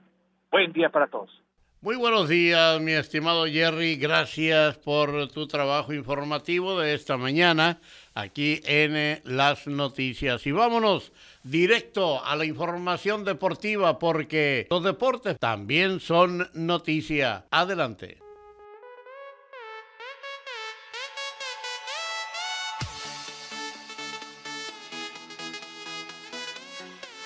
buen 0.52 0.74
día 0.74 0.89
para 0.89 1.08
todos. 1.08 1.43
Muy 1.80 1.96
buenos 1.96 2.28
días, 2.28 2.82
mi 2.82 2.93
estimado 2.93 3.46
Jerry. 3.46 3.98
Gracias 3.98 4.80
por 4.80 5.28
tu 5.28 5.48
trabajo 5.48 5.93
informativo 5.93 6.80
de 6.80 6.96
esta 6.96 7.17
mañana 7.17 7.80
aquí 8.15 8.62
en 8.65 9.22
Las 9.24 9.67
Noticias. 9.67 10.48
Y 10.48 10.52
vámonos 10.52 11.13
directo 11.43 12.26
a 12.26 12.36
la 12.36 12.46
información 12.46 13.24
deportiva 13.24 14.00
porque 14.00 14.65
los 14.72 14.84
deportes 14.84 15.38
también 15.38 16.00
son 16.00 16.50
noticia. 16.56 17.46
Adelante. 17.52 18.27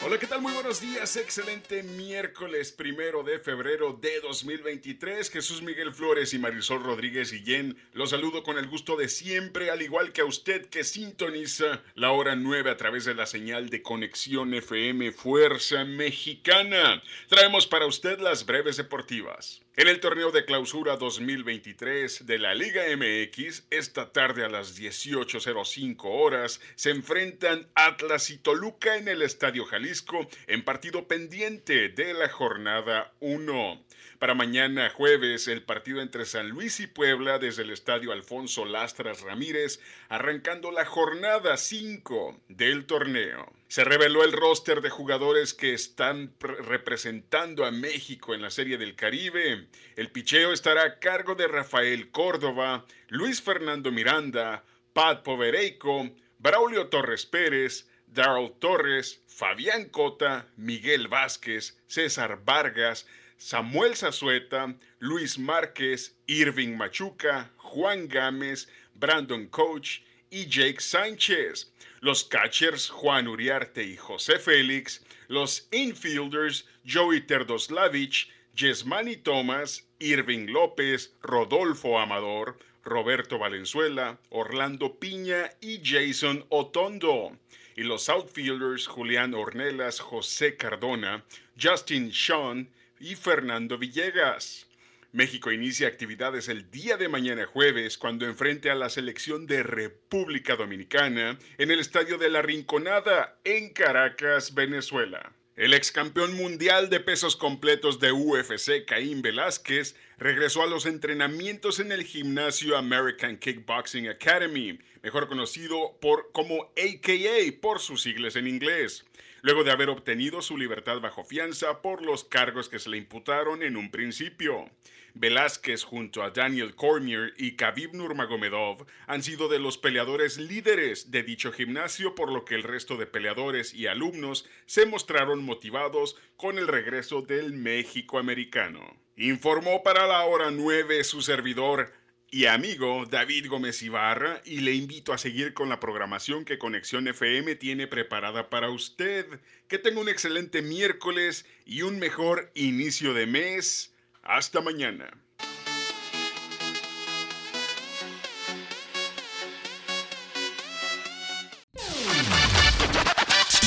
Hola, 0.04 0.18
¿qué 0.18 0.26
tal? 0.26 0.42
Muy 0.42 0.54
buenos 0.54 0.82
días. 0.82 1.16
Excelente 1.16 1.84
miércoles 1.84 2.72
primero 2.72 3.22
de 3.22 3.38
febrero 3.38 3.94
de 3.94 4.20
2023. 4.22 5.30
Jesús 5.30 5.62
Miguel 5.62 5.94
Flores 5.94 6.34
y 6.34 6.40
Marisol 6.40 6.84
Rodríguez 6.84 7.32
Guillén 7.32 7.78
los 7.94 8.10
saludo 8.10 8.42
con 8.42 8.58
el 8.58 8.68
gusto 8.68 8.96
de 8.96 9.08
siempre, 9.08 9.70
al 9.70 9.84
igual 9.84 10.12
que 10.12 10.22
a 10.22 10.26
usted 10.26 10.66
que 10.66 10.84
sintoniza 10.84 11.84
la 11.94 12.10
hora 12.14 12.36
9 12.36 12.72
a 12.72 12.78
través 12.78 13.06
de 13.06 13.14
la 13.14 13.28
señal 13.28 13.70
de 13.70 13.84
conexión 13.84 14.56
FM 14.56 15.12
Fuerza 15.12 15.86
Mexicana. 15.86 17.04
Traemos 17.30 17.68
para 17.68 17.86
usted 17.86 18.20
las 18.20 18.48
breves 18.48 18.78
deportivas. 18.78 19.62
En 19.78 19.88
el 19.88 20.02
torneo 20.02 20.32
de 20.32 20.44
clausura 20.44 20.98
2023 20.98 22.26
de 22.26 22.40
la 22.40 22.54
Liga 22.54 22.84
MX, 22.94 23.68
esta 23.70 24.12
tarde 24.12 24.44
a 24.44 24.50
las 24.50 24.78
18.05 24.78 25.98
horas, 26.04 26.60
se 26.76 26.90
enfrentan 26.90 27.70
Atlas 27.74 28.32
y 28.32 28.38
Toluca 28.38 28.98
en 28.98 29.08
el 29.08 29.22
Estadio 29.22 29.64
Jalisco 29.64 30.28
en 30.48 30.66
partido 30.66 31.08
pendiente 31.08 31.88
de 31.88 32.14
la 32.14 32.28
jornada 32.28 33.14
1. 33.22 33.82
Para 34.20 34.34
mañana 34.34 34.90
jueves, 34.90 35.48
el 35.48 35.64
partido 35.64 36.02
entre 36.02 36.26
San 36.26 36.50
Luis 36.50 36.82
y 36.82 36.88
Puebla 36.88 37.40
desde 37.40 37.62
el 37.62 37.72
Estadio 37.72 38.12
Alfonso 38.12 38.66
Lastras 38.66 39.22
Ramírez, 39.22 39.80
arrancando 40.10 40.72
la 40.72 40.84
jornada 40.84 41.56
5 41.56 42.42
del 42.50 42.86
torneo. 42.86 43.61
Se 43.72 43.86
reveló 43.86 44.26
el 44.26 44.34
roster 44.34 44.82
de 44.82 44.90
jugadores 44.90 45.54
que 45.54 45.74
están 45.74 46.36
representando 46.42 47.64
a 47.64 47.72
México 47.72 48.34
en 48.36 48.42
la 48.42 48.50
Serie 48.50 48.78
del 48.78 48.98
Caribe. 48.98 49.70
El 49.96 50.12
picheo 50.12 50.52
estará 50.52 50.84
a 50.84 51.00
cargo 51.00 51.36
de 51.36 51.48
Rafael 51.48 52.12
Córdoba, 52.12 52.86
Luis 53.08 53.42
Fernando 53.42 53.90
Miranda, 53.90 54.66
Pat 54.92 55.24
Povereico, 55.24 56.10
Braulio 56.38 56.88
Torres 56.88 57.26
Pérez, 57.26 57.88
Darrell 58.08 58.52
Torres, 58.60 59.24
Fabián 59.28 59.86
Cota, 59.86 60.48
Miguel 60.58 61.08
Vázquez, 61.08 61.80
César 61.88 62.42
Vargas, 62.44 63.08
Samuel 63.38 63.96
Zazueta, 63.96 64.76
Luis 65.00 65.40
Márquez, 65.40 66.18
Irving 66.28 66.76
Machuca, 66.76 67.54
Juan 67.56 68.10
Gámez, 68.10 68.68
Brandon 68.96 69.48
Coach 69.48 70.02
y 70.32 70.48
Jake 70.48 70.80
Sánchez 70.80 71.72
los 72.02 72.24
catchers 72.24 72.89
Juan 72.89 73.28
Uriarte 73.28 73.84
y 73.84 73.96
José 73.96 74.39
Félix, 74.39 75.06
los 75.28 75.67
infielders 75.72 76.65
Joey 76.84 77.22
Terdoslavich, 77.22 78.28
Yesmani 78.56 79.17
Thomas, 79.17 79.88
Irving 80.00 80.48
López, 80.48 81.13
Rodolfo 81.22 82.00
Amador, 82.00 82.58
Roberto 82.84 83.38
Valenzuela, 83.38 84.17
Orlando 84.32 84.98
Piña 84.98 85.52
y 85.62 85.80
Jason 85.84 86.44
Otondo. 86.50 87.38
Y 87.76 87.84
los 87.84 88.10
outfielders 88.10 88.88
Julián 88.88 89.36
Ornelas, 89.36 90.00
José 90.00 90.58
Cardona, 90.58 91.24
Justin 91.56 92.12
Sean 92.12 92.67
y 93.00 93.13
Fernando 93.13 93.78
Villegas. 93.78 94.65
México 95.13 95.52
inicia 95.52 95.89
actividades 95.89 96.47
el 96.47 96.71
día 96.71 96.95
de 96.95 97.10
mañana 97.10 97.45
jueves 97.45 97.97
cuando 97.97 98.26
enfrente 98.26 98.69
a 98.69 98.76
la 98.76 98.88
selección 98.88 99.45
de 99.45 99.62
República 99.62 100.56
Dominicana 100.56 101.38
en 101.58 101.69
el 101.69 101.80
Estadio 101.82 102.17
de 102.17 102.30
la 102.30 102.41
Rinconada 102.41 103.38
en 103.43 103.74
Caracas, 103.74 104.54
Venezuela. 104.54 105.34
El 105.58 105.74
ex 105.74 105.91
campeón 105.91 106.34
mundial 106.38 106.89
de 106.89 107.02
pesos 107.02 107.36
completos 107.36 108.00
de 108.00 108.13
UFC, 108.13 108.86
Caín 108.88 109.21
Velázquez, 109.21 109.97
regresó 110.17 110.63
a 110.63 110.67
los 110.67 110.86
entrenamientos 110.86 111.82
en 111.82 111.91
el 111.91 112.04
gimnasio 112.06 112.78
American 112.78 113.38
Kickboxing 113.38 114.08
Academy, 114.08 114.80
mejor 115.04 115.28
conocido 115.28 115.97
por 116.00 116.32
como 116.32 116.71
AKA 116.78 117.60
por 117.62 117.82
sus 117.82 118.02
siglas 118.02 118.38
en 118.38 118.47
inglés 118.47 119.04
luego 119.41 119.63
de 119.63 119.71
haber 119.71 119.89
obtenido 119.89 120.41
su 120.41 120.58
libertad 120.58 121.00
bajo 121.00 121.24
fianza 121.24 121.82
por 121.82 122.04
los 122.04 122.24
cargos 122.24 122.69
que 122.69 122.80
se 122.80 122.89
le 122.89 122.97
imputaron 122.97 123.63
en 123.63 123.76
un 123.76 123.91
principio. 123.91 124.69
Velázquez 125.13 125.84
junto 125.84 126.24
a 126.24 126.32
Daniel 126.32 126.76
Cormier 126.76 127.34
y 127.38 127.56
Khabib 127.56 127.93
Nurmagomedov 127.93 128.86
han 129.08 129.24
sido 129.24 129.47
de 129.47 129.60
los 129.60 129.78
peleadores 129.78 130.38
líderes 130.38 131.12
de 131.12 131.24
dicho 131.24 131.52
gimnasio, 131.52 132.15
por 132.15 132.32
lo 132.32 132.45
que 132.45 132.56
el 132.56 132.63
resto 132.63 132.97
de 132.97 133.06
peleadores 133.06 133.74
y 133.74 133.88
alumnos 133.88 134.47
se 134.65 134.86
mostraron 134.86 135.43
motivados 135.43 136.17
con 136.36 136.58
el 136.58 136.67
regreso 136.67 137.21
del 137.21 137.54
México 137.54 138.19
americano. 138.19 138.82
Informó 139.17 139.84
para 139.84 140.08
la 140.08 140.24
hora 140.26 140.52
9 140.52 141.04
su 141.04 141.21
servidor 141.21 141.91
y 142.34 142.45
amigo 142.45 143.06
David 143.10 143.50
Gómez 143.50 143.84
Ibarra 143.84 144.41
y 144.45 144.62
le 144.62 144.74
invito 144.74 145.12
a 145.12 145.17
seguir 145.17 145.54
con 145.54 145.67
la 145.67 145.82
programación 145.82 146.45
que 146.45 146.58
Conexión 146.58 147.10
FM 147.10 147.56
tiene 147.56 147.88
preparada 147.88 148.50
para 148.50 148.69
usted. 148.69 149.28
Que 149.67 149.78
tenga 149.78 150.00
un 150.00 150.08
excelente 150.08 150.62
miércoles 150.62 151.45
y 151.65 151.82
un 151.82 152.00
mejor 152.00 152.50
inicio 152.56 153.13
de 153.13 153.26
mes. 153.26 153.91
Hasta 154.24 154.62
mañana. 154.62 155.10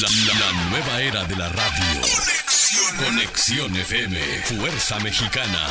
La, 0.00 0.68
nueva 0.70 1.02
era 1.02 1.24
de 1.24 1.36
la 1.36 1.48
radio. 1.48 2.00
Conexión. 2.98 3.74
FM. 3.74 4.18
Fuerza 4.44 4.98
Mexicana. 5.00 5.66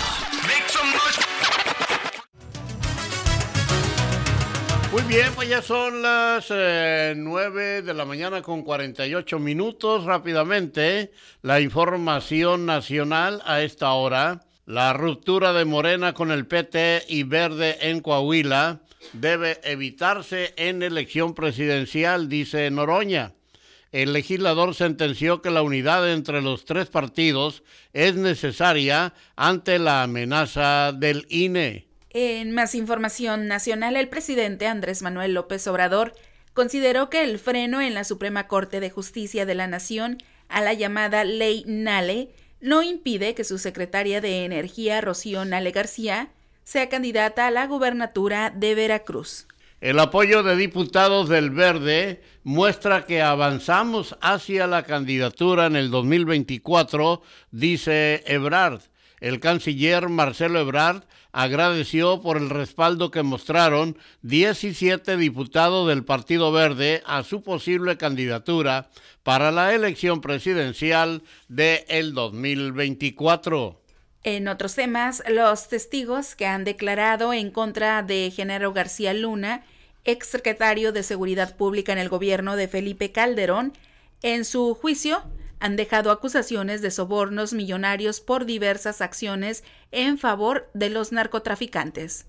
Muy 4.92 5.02
bien, 5.04 5.32
pues 5.34 5.50
ya 5.50 5.62
son 5.62 6.02
las 6.02 6.48
eh, 6.50 7.14
nueve 7.16 7.82
9 7.82 7.82
de 7.84 7.94
la 7.94 8.06
mañana 8.06 8.42
con 8.42 8.64
48 8.64 9.40
minutos. 9.40 10.06
Rápidamente, 10.06 11.12
la 11.42 11.60
información 11.62 12.66
nacional 12.66 13.42
a 13.46 13.62
esta 13.62 13.92
hora. 13.94 14.42
La 14.66 14.94
ruptura 14.94 15.52
de 15.52 15.66
Morena 15.66 16.14
con 16.14 16.32
el 16.32 16.48
PT 16.48 17.04
y 17.10 17.24
Verde 17.24 17.90
en 17.90 18.00
Coahuila 18.00 18.80
debe 19.12 19.60
evitarse 19.66 20.54
en 20.56 20.82
elección 20.84 21.34
presidencial, 21.34 22.30
dice 22.30 22.72
Noroña. 22.72 23.34
El 23.92 24.14
legislador 24.14 24.74
sentenció 24.74 25.42
que 25.42 25.52
la 25.52 25.64
unidad 25.64 26.10
entre 26.10 26.42
los 26.42 26.64
tres 26.64 26.88
partidos 26.88 27.62
es 27.92 28.16
necesaria 28.16 29.14
ante 29.36 29.80
la 29.80 30.04
amenaza 30.04 30.94
del 30.94 31.26
INE. 31.30 31.86
En 32.12 32.54
más 32.54 32.74
información 32.74 33.48
nacional, 33.48 33.98
el 33.98 34.08
presidente 34.08 34.68
Andrés 34.68 35.02
Manuel 35.02 35.34
López 35.34 35.68
Obrador 35.68 36.14
consideró 36.54 37.10
que 37.10 37.24
el 37.24 37.38
freno 37.38 37.82
en 37.82 37.94
la 37.94 38.06
Suprema 38.06 38.48
Corte 38.48 38.80
de 38.80 38.90
Justicia 38.90 39.46
de 39.46 39.56
la 39.56 39.68
Nación 39.68 40.20
a 40.48 40.62
la 40.62 40.74
llamada 40.74 41.26
Ley 41.26 41.66
Nale 41.68 42.30
no 42.64 42.82
impide 42.82 43.36
que 43.36 43.44
su 43.44 43.58
secretaria 43.58 44.22
de 44.22 44.46
Energía, 44.46 45.02
Rocío 45.02 45.44
Nale 45.44 45.72
García, 45.72 46.30
sea 46.64 46.88
candidata 46.88 47.46
a 47.46 47.52
la 47.52 47.68
gubernatura 47.68 48.52
de 48.56 48.74
Veracruz. 48.74 49.48
El 49.82 50.00
apoyo 50.00 50.44
de 50.44 50.56
diputados 50.56 51.28
del 51.28 51.50
Verde 51.50 52.24
muestra 52.46 53.06
que 53.06 53.22
avanzamos 53.22 54.16
hacia 54.22 54.66
la 54.66 54.84
candidatura 54.84 55.66
en 55.66 55.76
el 55.76 55.92
2024, 55.92 57.22
dice 57.52 58.24
Ebrard. 58.28 58.80
El 59.20 59.42
canciller 59.42 60.08
Marcelo 60.08 60.62
Ebrard 60.62 61.04
agradeció 61.34 62.22
por 62.22 62.38
el 62.38 62.50
respaldo 62.50 63.12
que 63.12 63.24
mostraron 63.24 63.98
17 64.22 65.18
diputados 65.18 65.90
del 65.90 66.06
Partido 66.06 66.52
Verde 66.52 67.02
a 67.06 67.24
su 67.24 67.42
posible 67.42 67.98
candidatura 67.98 68.90
para 69.24 69.52
la 69.52 69.74
elección 69.74 70.22
presidencial 70.22 71.24
de 71.50 71.86
el 71.90 72.14
2024. 72.14 73.82
En 74.24 74.48
otros 74.48 74.76
temas, 74.76 75.24
los 75.28 75.68
testigos 75.68 76.36
que 76.36 76.46
han 76.46 76.64
declarado 76.64 77.34
en 77.34 77.52
contra 77.52 78.04
de 78.04 78.32
Genaro 78.34 78.72
García 78.72 79.14
Luna, 79.14 79.66
exsecretario 80.06 80.94
de 80.94 81.04
Seguridad 81.04 81.58
Pública 81.58 81.92
en 81.92 81.98
el 81.98 82.10
gobierno 82.10 82.56
de 82.56 82.68
Felipe 82.68 83.12
Calderón, 83.12 83.74
en 84.22 84.46
su 84.46 84.76
juicio 84.76 85.24
han 85.64 85.78
dejado 85.78 86.12
acusaciones 86.12 86.82
de 86.82 86.92
sobornos 86.92 87.54
millonarios 87.54 88.20
por 88.20 88.46
diversas 88.46 89.00
acciones 89.00 89.64
en 89.94 90.18
favor 90.18 90.70
de 90.74 90.90
los 90.90 91.14
narcotraficantes. 91.14 92.26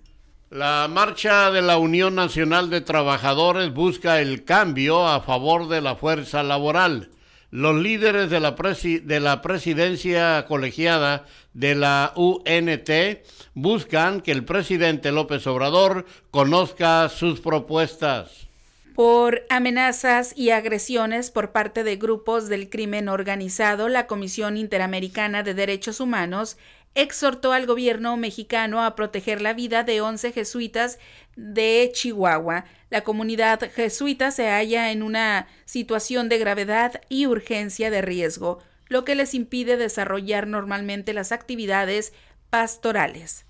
La 0.50 0.86
marcha 0.88 1.50
de 1.50 1.60
la 1.60 1.76
Unión 1.78 2.14
Nacional 2.14 2.70
de 2.70 2.80
Trabajadores 2.80 3.74
busca 3.74 4.20
el 4.20 4.44
cambio 4.44 5.08
a 5.08 5.20
favor 5.20 5.66
de 5.68 5.80
la 5.80 5.96
fuerza 5.96 6.44
laboral. 6.44 7.10
Los 7.50 7.74
líderes 7.74 8.30
de 8.30 8.38
la, 8.38 8.52
de 8.54 9.20
la 9.20 9.42
presidencia 9.42 10.46
colegiada 10.46 11.24
de 11.54 11.74
la 11.74 12.12
UNT 12.14 12.90
buscan 13.54 14.20
que 14.20 14.30
el 14.30 14.44
presidente 14.44 15.10
López 15.10 15.44
Obrador 15.48 16.06
conozca 16.30 17.08
sus 17.08 17.40
propuestas 17.40 18.43
por 18.94 19.44
amenazas 19.50 20.32
y 20.36 20.50
agresiones 20.50 21.32
por 21.32 21.50
parte 21.50 21.82
de 21.82 21.96
grupos 21.96 22.48
del 22.48 22.70
crimen 22.70 23.08
organizado, 23.08 23.88
la 23.88 24.06
Comisión 24.06 24.56
Interamericana 24.56 25.42
de 25.42 25.52
Derechos 25.52 25.98
Humanos 25.98 26.56
exhortó 26.94 27.52
al 27.52 27.66
gobierno 27.66 28.16
mexicano 28.16 28.84
a 28.84 28.94
proteger 28.94 29.42
la 29.42 29.52
vida 29.52 29.82
de 29.82 30.00
11 30.00 30.30
jesuitas 30.30 31.00
de 31.34 31.90
Chihuahua. 31.92 32.66
La 32.88 33.02
comunidad 33.02 33.68
jesuita 33.72 34.30
se 34.30 34.48
halla 34.48 34.92
en 34.92 35.02
una 35.02 35.48
situación 35.64 36.28
de 36.28 36.38
gravedad 36.38 37.00
y 37.08 37.26
urgencia 37.26 37.90
de 37.90 38.00
riesgo, 38.00 38.60
lo 38.86 39.04
que 39.04 39.16
les 39.16 39.34
impide 39.34 39.76
desarrollar 39.76 40.46
normalmente 40.46 41.14
las 41.14 41.32
actividades 41.32 42.12
pastorales. 42.48 43.43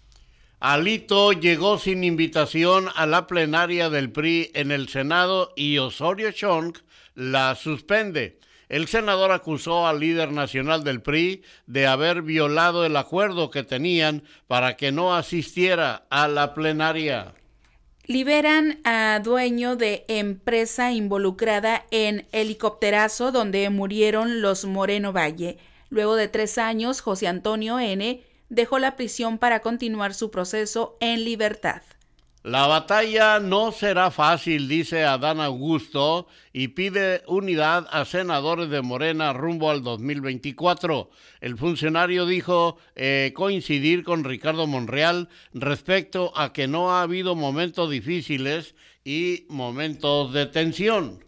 Alito 0.60 1.32
llegó 1.32 1.78
sin 1.78 2.04
invitación 2.04 2.88
a 2.94 3.06
la 3.06 3.26
plenaria 3.26 3.90
del 3.90 4.10
PRI 4.10 4.50
en 4.54 4.70
el 4.70 4.88
Senado 4.88 5.52
y 5.56 5.78
Osorio 5.78 6.32
Chong 6.32 6.76
la 7.14 7.54
suspende. 7.54 8.38
El 8.68 8.88
senador 8.88 9.30
acusó 9.30 9.86
al 9.86 10.00
líder 10.00 10.32
nacional 10.32 10.84
del 10.84 11.02
PRI 11.02 11.42
de 11.66 11.86
haber 11.86 12.22
violado 12.22 12.84
el 12.84 12.96
acuerdo 12.96 13.50
que 13.50 13.62
tenían 13.62 14.24
para 14.46 14.76
que 14.76 14.90
no 14.90 15.14
asistiera 15.14 16.06
a 16.08 16.28
la 16.28 16.54
plenaria. 16.54 17.34
Liberan 18.06 18.80
a 18.84 19.20
dueño 19.22 19.76
de 19.76 20.04
empresa 20.08 20.92
involucrada 20.92 21.86
en 21.90 22.26
helicópterazo 22.32 23.32
donde 23.32 23.68
murieron 23.70 24.40
los 24.42 24.64
Moreno 24.64 25.12
Valle. 25.12 25.58
Luego 25.88 26.16
de 26.16 26.28
tres 26.28 26.58
años, 26.58 27.00
José 27.00 27.28
Antonio 27.28 27.78
N 27.78 28.22
dejó 28.54 28.78
la 28.78 28.96
prisión 28.96 29.38
para 29.38 29.60
continuar 29.60 30.14
su 30.14 30.30
proceso 30.30 30.96
en 31.00 31.24
libertad. 31.24 31.82
La 32.44 32.66
batalla 32.66 33.40
no 33.40 33.72
será 33.72 34.10
fácil, 34.10 34.68
dice 34.68 35.04
Adán 35.04 35.40
Augusto, 35.40 36.26
y 36.52 36.68
pide 36.68 37.22
unidad 37.26 37.86
a 37.90 38.04
senadores 38.04 38.68
de 38.68 38.82
Morena 38.82 39.32
rumbo 39.32 39.70
al 39.70 39.82
2024. 39.82 41.08
El 41.40 41.56
funcionario 41.56 42.26
dijo 42.26 42.76
eh, 42.96 43.32
coincidir 43.34 44.04
con 44.04 44.24
Ricardo 44.24 44.66
Monreal 44.66 45.30
respecto 45.54 46.36
a 46.36 46.52
que 46.52 46.68
no 46.68 46.92
ha 46.92 47.00
habido 47.00 47.34
momentos 47.34 47.90
difíciles 47.90 48.74
y 49.04 49.46
momentos 49.48 50.34
de 50.34 50.44
tensión. 50.44 51.24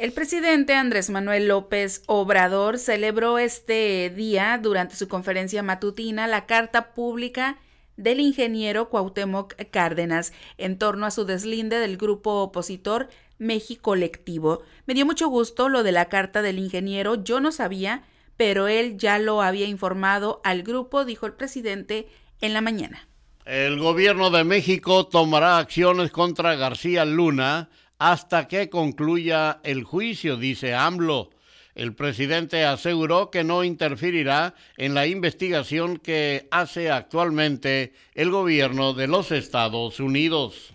El 0.00 0.12
presidente 0.12 0.72
Andrés 0.72 1.10
Manuel 1.10 1.48
López 1.48 2.04
Obrador 2.06 2.78
celebró 2.78 3.38
este 3.38 4.08
día 4.08 4.58
durante 4.62 4.96
su 4.96 5.08
conferencia 5.08 5.62
matutina 5.62 6.26
la 6.26 6.46
carta 6.46 6.94
pública 6.94 7.58
del 7.98 8.20
ingeniero 8.20 8.88
Cuauhtémoc 8.88 9.56
Cárdenas 9.70 10.32
en 10.56 10.78
torno 10.78 11.04
a 11.04 11.10
su 11.10 11.26
deslinde 11.26 11.78
del 11.78 11.98
grupo 11.98 12.40
opositor 12.40 13.10
México 13.36 13.90
Colectivo. 13.90 14.62
Me 14.86 14.94
dio 14.94 15.04
mucho 15.04 15.28
gusto 15.28 15.68
lo 15.68 15.82
de 15.82 15.92
la 15.92 16.06
carta 16.06 16.40
del 16.40 16.58
ingeniero, 16.58 17.22
yo 17.22 17.40
no 17.40 17.52
sabía, 17.52 18.02
pero 18.38 18.68
él 18.68 18.96
ya 18.96 19.18
lo 19.18 19.42
había 19.42 19.66
informado 19.66 20.40
al 20.44 20.62
grupo, 20.62 21.04
dijo 21.04 21.26
el 21.26 21.34
presidente 21.34 22.08
en 22.40 22.54
la 22.54 22.62
mañana. 22.62 23.06
El 23.44 23.78
gobierno 23.78 24.30
de 24.30 24.44
México 24.44 25.08
tomará 25.08 25.58
acciones 25.58 26.10
contra 26.10 26.54
García 26.54 27.04
Luna 27.04 27.68
hasta 28.00 28.48
que 28.48 28.70
concluya 28.70 29.60
el 29.62 29.84
juicio, 29.84 30.38
dice 30.38 30.74
AMLO. 30.74 31.28
El 31.74 31.94
presidente 31.94 32.64
aseguró 32.64 33.30
que 33.30 33.44
no 33.44 33.62
interferirá 33.62 34.54
en 34.78 34.94
la 34.94 35.06
investigación 35.06 35.98
que 35.98 36.48
hace 36.50 36.90
actualmente 36.90 37.92
el 38.14 38.30
gobierno 38.30 38.94
de 38.94 39.06
los 39.06 39.30
Estados 39.30 40.00
Unidos. 40.00 40.72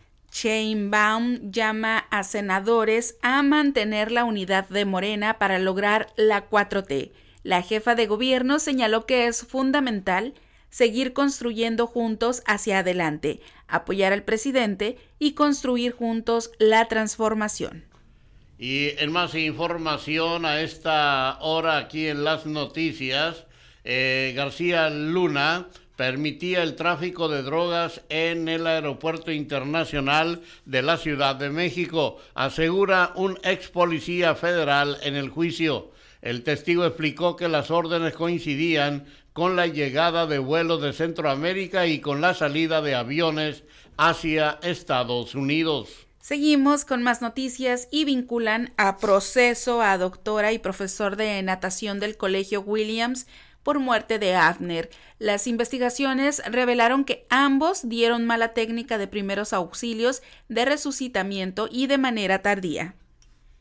Baum 0.91 1.51
llama 1.51 2.05
a 2.11 2.23
senadores 2.23 3.17
a 3.23 3.41
mantener 3.41 4.11
la 4.11 4.23
unidad 4.23 4.69
de 4.69 4.85
Morena 4.85 5.39
para 5.39 5.57
lograr 5.57 6.13
la 6.17 6.47
4T. 6.47 7.11
La 7.41 7.63
jefa 7.63 7.95
de 7.95 8.05
gobierno 8.05 8.59
señaló 8.59 9.07
que 9.07 9.25
es 9.25 9.47
fundamental 9.47 10.35
seguir 10.69 11.13
construyendo 11.13 11.87
juntos 11.87 12.43
hacia 12.45 12.79
adelante, 12.79 13.39
apoyar 13.67 14.13
al 14.13 14.23
presidente 14.23 14.97
y 15.19 15.33
construir 15.33 15.91
juntos 15.91 16.51
la 16.59 16.87
transformación. 16.87 17.85
Y 18.57 18.91
en 18.99 19.11
más 19.11 19.35
información 19.35 20.45
a 20.45 20.61
esta 20.61 21.37
hora 21.41 21.77
aquí 21.77 22.07
en 22.07 22.23
las 22.23 22.45
noticias, 22.45 23.45
eh, 23.83 24.33
García 24.35 24.89
Luna 24.89 25.67
permitía 25.95 26.63
el 26.63 26.75
tráfico 26.75 27.27
de 27.27 27.43
drogas 27.43 28.01
en 28.09 28.47
el 28.47 28.67
aeropuerto 28.67 29.31
internacional 29.31 30.41
de 30.65 30.81
la 30.81 30.97
Ciudad 30.97 31.35
de 31.35 31.49
México, 31.49 32.17
asegura 32.33 33.11
un 33.15 33.37
ex 33.43 33.69
policía 33.69 34.35
federal 34.35 34.97
en 35.03 35.15
el 35.15 35.29
juicio. 35.29 35.91
El 36.21 36.43
testigo 36.43 36.85
explicó 36.85 37.35
que 37.35 37.47
las 37.47 37.71
órdenes 37.71 38.13
coincidían 38.13 39.05
con 39.35 39.57
la 39.57 39.67
llegada 39.67 40.27
de 40.27 40.39
vuelos 40.39 40.81
de 40.81 40.93
Centroamérica 40.93 41.87
y 41.87 41.99
con 41.99 42.21
la 42.21 42.33
salida 42.33 42.81
de 42.81 42.95
aviones 42.95 43.65
hacia 43.97 44.59
Estados 44.63 45.35
Unidos. 45.35 46.07
Seguimos 46.21 46.85
con 46.85 47.03
más 47.03 47.21
noticias 47.21 47.89
y 47.91 48.05
vinculan 48.05 48.73
a 48.77 48.95
proceso 48.95 49.81
a 49.81 49.97
doctora 49.97 50.53
y 50.53 50.59
profesor 50.59 51.17
de 51.17 51.43
natación 51.43 51.99
del 51.99 52.15
Colegio 52.15 52.61
Williams 52.61 53.27
por 53.61 53.79
muerte 53.79 54.19
de 54.19 54.35
Abner. 54.35 54.89
Las 55.19 55.47
investigaciones 55.47 56.41
revelaron 56.49 57.03
que 57.03 57.25
ambos 57.29 57.89
dieron 57.89 58.25
mala 58.25 58.53
técnica 58.53 58.97
de 58.97 59.07
primeros 59.07 59.51
auxilios, 59.51 60.23
de 60.47 60.63
resucitamiento 60.63 61.67
y 61.69 61.87
de 61.87 61.97
manera 61.97 62.41
tardía. 62.41 62.95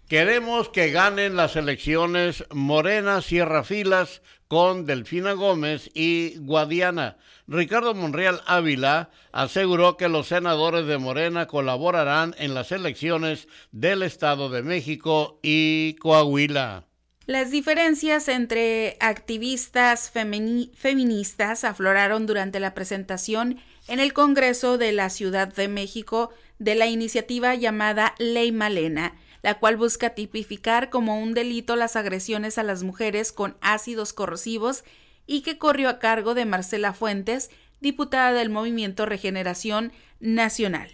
Queremos 0.09 0.69
que 0.69 0.91
ganen 0.91 1.35
las 1.35 1.57
elecciones 1.57 2.45
Morena 2.51 3.23
Sierra 3.23 3.65
Filas 3.65 4.21
con 4.49 4.87
Delfina 4.87 5.33
Gómez 5.33 5.91
y 5.95 6.37
Guadiana. 6.39 7.17
Ricardo 7.47 7.95
Monreal 7.95 8.41
Ávila 8.47 9.11
aseguró 9.33 9.97
que 9.97 10.09
los 10.09 10.29
senadores 10.29 10.87
de 10.87 10.99
Morena 10.99 11.47
colaborarán 11.47 12.35
en 12.39 12.55
las 12.55 12.73
elecciones 12.73 13.49
del 13.73 14.03
Estado 14.03 14.49
de 14.49 14.63
México 14.63 15.39
y 15.43 15.95
Coahuila. 16.01 16.87
Las 17.27 17.51
diferencias 17.51 18.29
entre 18.29 18.99
activistas 19.01 20.11
feministas 20.11 21.65
afloraron 21.65 22.27
durante 22.27 22.61
la 22.61 22.75
presentación 22.75 23.61
en 23.89 23.99
el 23.99 24.13
Congreso 24.13 24.77
de 24.77 24.93
la 24.93 25.09
Ciudad 25.09 25.49
de 25.49 25.69
México 25.69 26.31
de 26.59 26.75
la 26.75 26.87
iniciativa 26.87 27.55
llamada 27.55 28.15
Ley 28.19 28.53
Malena 28.53 29.15
la 29.45 29.59
cual 29.59 29.77
busca 29.77 30.15
tipificar 30.15 30.89
como 30.89 31.21
un 31.21 31.35
delito 31.35 31.77
las 31.77 31.97
agresiones 31.97 32.57
a 32.57 32.63
las 32.63 32.83
mujeres 32.83 33.31
con 33.31 33.59
ácidos 33.61 34.15
corrosivos 34.15 34.85
y 35.27 35.43
que 35.43 35.59
corrió 35.59 35.91
a 35.91 35.99
cargo 35.99 36.33
de 36.33 36.47
Marcela 36.47 36.95
Fuentes, 36.95 37.51
diputada 37.83 38.33
del 38.33 38.49
Movimiento 38.49 39.05
Regeneración 39.05 39.93
Nacional. 40.19 40.93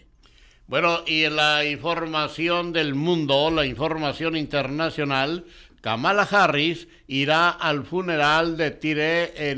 Bueno, 0.67 0.99
y 1.07 1.29
la 1.29 1.65
información 1.65 2.73
del 2.73 2.97
mundo, 2.97 3.53
la 3.53 3.67
información 3.67 4.37
internacional, 4.37 5.45
Kamala 5.81 6.23
Harris 6.23 6.89
irá 7.07 7.51
al 7.51 7.85
funeral 7.85 8.57
de 8.57 8.73
Tire 8.73 9.55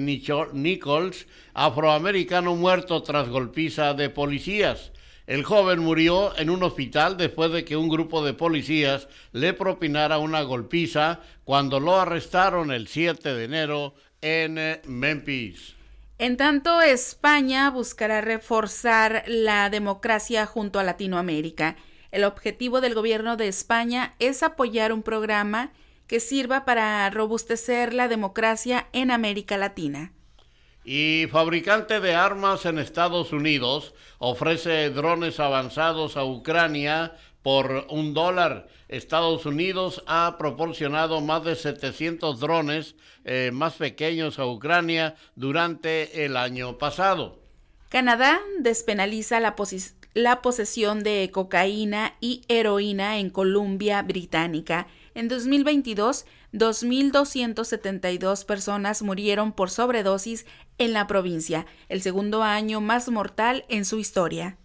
Nichols, 0.52 1.26
afroamericano 1.54 2.56
muerto 2.56 3.02
tras 3.02 3.30
golpiza 3.30 3.94
de 3.94 4.10
policías. 4.10 4.91
El 5.26 5.44
joven 5.44 5.78
murió 5.78 6.36
en 6.36 6.50
un 6.50 6.62
hospital 6.62 7.16
después 7.16 7.52
de 7.52 7.64
que 7.64 7.76
un 7.76 7.88
grupo 7.88 8.24
de 8.24 8.34
policías 8.34 9.08
le 9.32 9.52
propinara 9.52 10.18
una 10.18 10.42
golpiza 10.42 11.20
cuando 11.44 11.78
lo 11.78 12.00
arrestaron 12.00 12.72
el 12.72 12.88
7 12.88 13.32
de 13.32 13.44
enero 13.44 13.94
en 14.20 14.58
eh, 14.58 14.82
Memphis. 14.86 15.74
En 16.18 16.36
tanto, 16.36 16.80
España 16.80 17.70
buscará 17.70 18.20
reforzar 18.20 19.24
la 19.26 19.70
democracia 19.70 20.46
junto 20.46 20.78
a 20.78 20.84
Latinoamérica. 20.84 21.76
El 22.10 22.24
objetivo 22.24 22.80
del 22.80 22.94
gobierno 22.94 23.36
de 23.36 23.48
España 23.48 24.14
es 24.18 24.42
apoyar 24.42 24.92
un 24.92 25.02
programa 25.02 25.72
que 26.06 26.20
sirva 26.20 26.64
para 26.64 27.08
robustecer 27.10 27.94
la 27.94 28.06
democracia 28.06 28.88
en 28.92 29.10
América 29.10 29.56
Latina. 29.56 30.12
Y 30.84 31.26
fabricante 31.30 32.00
de 32.00 32.14
armas 32.14 32.66
en 32.66 32.78
Estados 32.78 33.32
Unidos 33.32 33.94
ofrece 34.18 34.90
drones 34.90 35.38
avanzados 35.38 36.16
a 36.16 36.24
Ucrania 36.24 37.16
por 37.42 37.86
un 37.88 38.14
dólar. 38.14 38.68
Estados 38.88 39.46
Unidos 39.46 40.02
ha 40.06 40.36
proporcionado 40.38 41.20
más 41.20 41.44
de 41.44 41.56
700 41.56 42.40
drones 42.40 42.96
eh, 43.24 43.50
más 43.52 43.74
pequeños 43.74 44.38
a 44.38 44.46
Ucrania 44.46 45.14
durante 45.36 46.24
el 46.24 46.36
año 46.36 46.78
pasado. 46.78 47.40
Canadá 47.88 48.40
despenaliza 48.58 49.38
la, 49.38 49.54
la 50.14 50.42
posesión 50.42 51.02
de 51.02 51.30
cocaína 51.32 52.14
y 52.20 52.42
heroína 52.48 53.18
en 53.18 53.30
Columbia 53.30 54.02
Británica. 54.02 54.86
En 55.14 55.28
2022, 55.28 56.24
2.272 56.52 58.44
personas 58.46 59.02
murieron 59.02 59.52
por 59.52 59.70
sobredosis 59.70 60.46
en 60.82 60.92
la 60.92 61.06
provincia, 61.06 61.66
el 61.88 62.02
segundo 62.02 62.42
año 62.42 62.80
más 62.80 63.08
mortal 63.08 63.64
en 63.68 63.84
su 63.84 63.98
historia. 63.98 64.58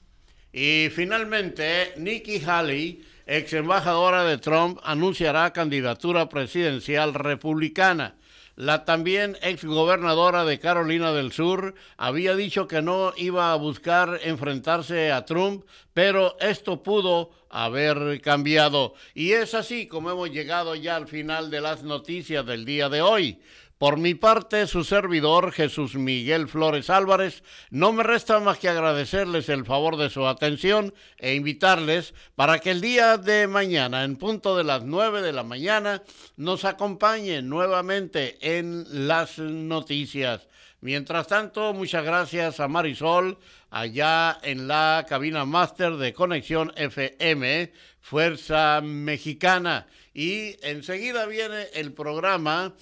Y 0.51 0.89
finalmente, 0.89 1.93
Nikki 1.97 2.41
Haley, 2.43 3.05
ex 3.27 3.53
embajadora 3.53 4.23
de 4.23 4.37
Trump, 4.37 4.79
anunciará 4.83 5.53
candidatura 5.53 6.29
presidencial 6.29 7.13
republicana. 7.13 8.15
La 8.55 8.85
también 8.85 9.37
ex 9.43 9.63
gobernadora 9.65 10.43
de 10.43 10.59
Carolina 10.59 11.11
del 11.11 11.31
Sur 11.31 11.75
había 11.95 12.35
dicho 12.35 12.67
que 12.67 12.81
no 12.81 13.13
iba 13.15 13.51
a 13.51 13.55
buscar 13.55 14.19
enfrentarse 14.23 15.11
a 15.11 15.25
Trump, 15.25 15.63
pero 15.93 16.35
esto 16.39 16.81
pudo 16.81 17.29
haber 17.51 18.19
cambiado. 18.21 18.95
Y 19.13 19.33
es 19.33 19.53
así 19.53 19.87
como 19.87 20.09
hemos 20.09 20.31
llegado 20.31 20.73
ya 20.73 20.95
al 20.95 21.07
final 21.07 21.51
de 21.51 21.61
las 21.61 21.83
noticias 21.83 22.43
del 22.47 22.65
día 22.65 22.89
de 22.89 23.03
hoy. 23.03 23.39
Por 23.77 23.97
mi 23.97 24.15
parte, 24.15 24.65
su 24.65 24.83
servidor 24.83 25.51
Jesús 25.51 25.93
Miguel 25.93 26.47
Flores 26.47 26.89
Álvarez, 26.89 27.43
no 27.69 27.93
me 27.93 28.01
resta 28.01 28.39
más 28.39 28.57
que 28.57 28.69
agradecerles 28.69 29.49
el 29.49 29.65
favor 29.65 29.97
de 29.97 30.09
su 30.09 30.25
atención 30.25 30.95
e 31.19 31.35
invitarles 31.35 32.15
para 32.33 32.57
que 32.57 32.71
el 32.71 32.81
día 32.81 33.17
de 33.17 33.45
mañana, 33.45 34.03
en 34.03 34.15
punto 34.15 34.57
de 34.57 34.63
las 34.63 34.83
nueve 34.83 35.21
de 35.21 35.31
la 35.31 35.43
mañana, 35.43 36.01
nos 36.37 36.65
acompañen 36.65 37.49
nuevamente 37.49 38.39
en 38.41 39.07
las 39.07 39.37
noticias. 39.37 40.47
Mientras 40.81 41.27
tanto, 41.27 41.71
muchas 41.73 42.03
gracias 42.03 42.59
a 42.59 42.67
Marisol, 42.67 43.37
allá 43.69 44.39
en 44.41 44.67
la 44.67 45.05
cabina 45.07 45.45
máster 45.45 45.97
de 45.97 46.13
Conexión 46.13 46.73
FM, 46.75 47.71
Fuerza 47.99 48.81
Mexicana. 48.81 49.85
Y 50.15 50.55
enseguida 50.65 51.27
viene 51.27 51.67
el 51.73 51.93
programa 51.93 52.73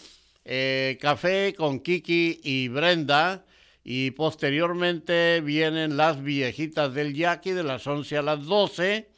eh, 0.45 0.97
café 1.01 1.53
con 1.57 1.79
Kiki 1.79 2.39
y 2.43 2.67
Brenda. 2.67 3.43
Y 3.83 4.11
posteriormente 4.11 5.41
vienen 5.41 5.97
las 5.97 6.23
viejitas 6.23 6.93
del 6.93 7.13
Yaqui 7.13 7.51
de 7.51 7.63
las 7.63 7.85
11 7.85 8.17
a 8.17 8.21
las 8.21 8.45
12. 8.45 9.09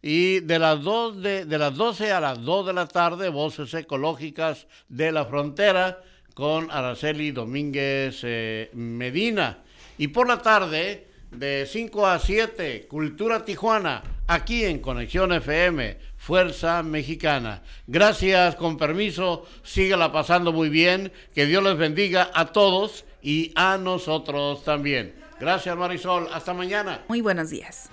Y 0.00 0.40
de 0.40 0.58
las, 0.58 0.82
2 0.82 1.22
de, 1.22 1.58
las 1.58 1.74
12 1.74 2.12
a 2.12 2.20
las 2.20 2.42
2 2.42 2.66
de 2.66 2.72
la 2.72 2.86
tarde, 2.86 3.28
Voces 3.28 3.74
Ecológicas 3.74 4.66
de 4.88 5.12
la 5.12 5.24
Frontera 5.24 6.02
con 6.34 6.70
Araceli 6.70 7.32
Domínguez 7.32 8.20
eh, 8.22 8.70
Medina. 8.74 9.58
Y 9.98 10.08
por 10.08 10.28
la 10.28 10.40
tarde, 10.40 11.08
de 11.30 11.66
5 11.66 12.06
a 12.06 12.18
7, 12.18 12.86
Cultura 12.88 13.44
Tijuana, 13.44 14.02
aquí 14.26 14.64
en 14.64 14.78
Conexión 14.78 15.32
FM 15.32 15.96
Fuerza 16.18 16.82
Mexicana. 16.82 17.62
Gracias, 17.86 18.56
con 18.56 18.76
permiso, 18.76 19.46
síguela 19.62 20.12
pasando 20.12 20.52
muy 20.52 20.68
bien, 20.68 21.12
que 21.34 21.46
Dios 21.46 21.62
les 21.62 21.78
bendiga 21.78 22.30
a 22.34 22.46
todos 22.46 23.06
y 23.22 23.52
a 23.54 23.78
nosotros 23.78 24.62
también. 24.64 25.14
Gracias 25.40 25.76
Marisol, 25.76 26.28
hasta 26.32 26.52
mañana. 26.52 27.02
Muy 27.08 27.20
buenos 27.20 27.50
días. 27.50 27.88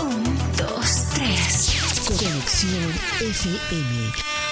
Un, 0.00 0.24
dos, 0.58 1.08
tres. 1.14 1.74
Conexión 2.08 2.90
FM. 3.20 4.51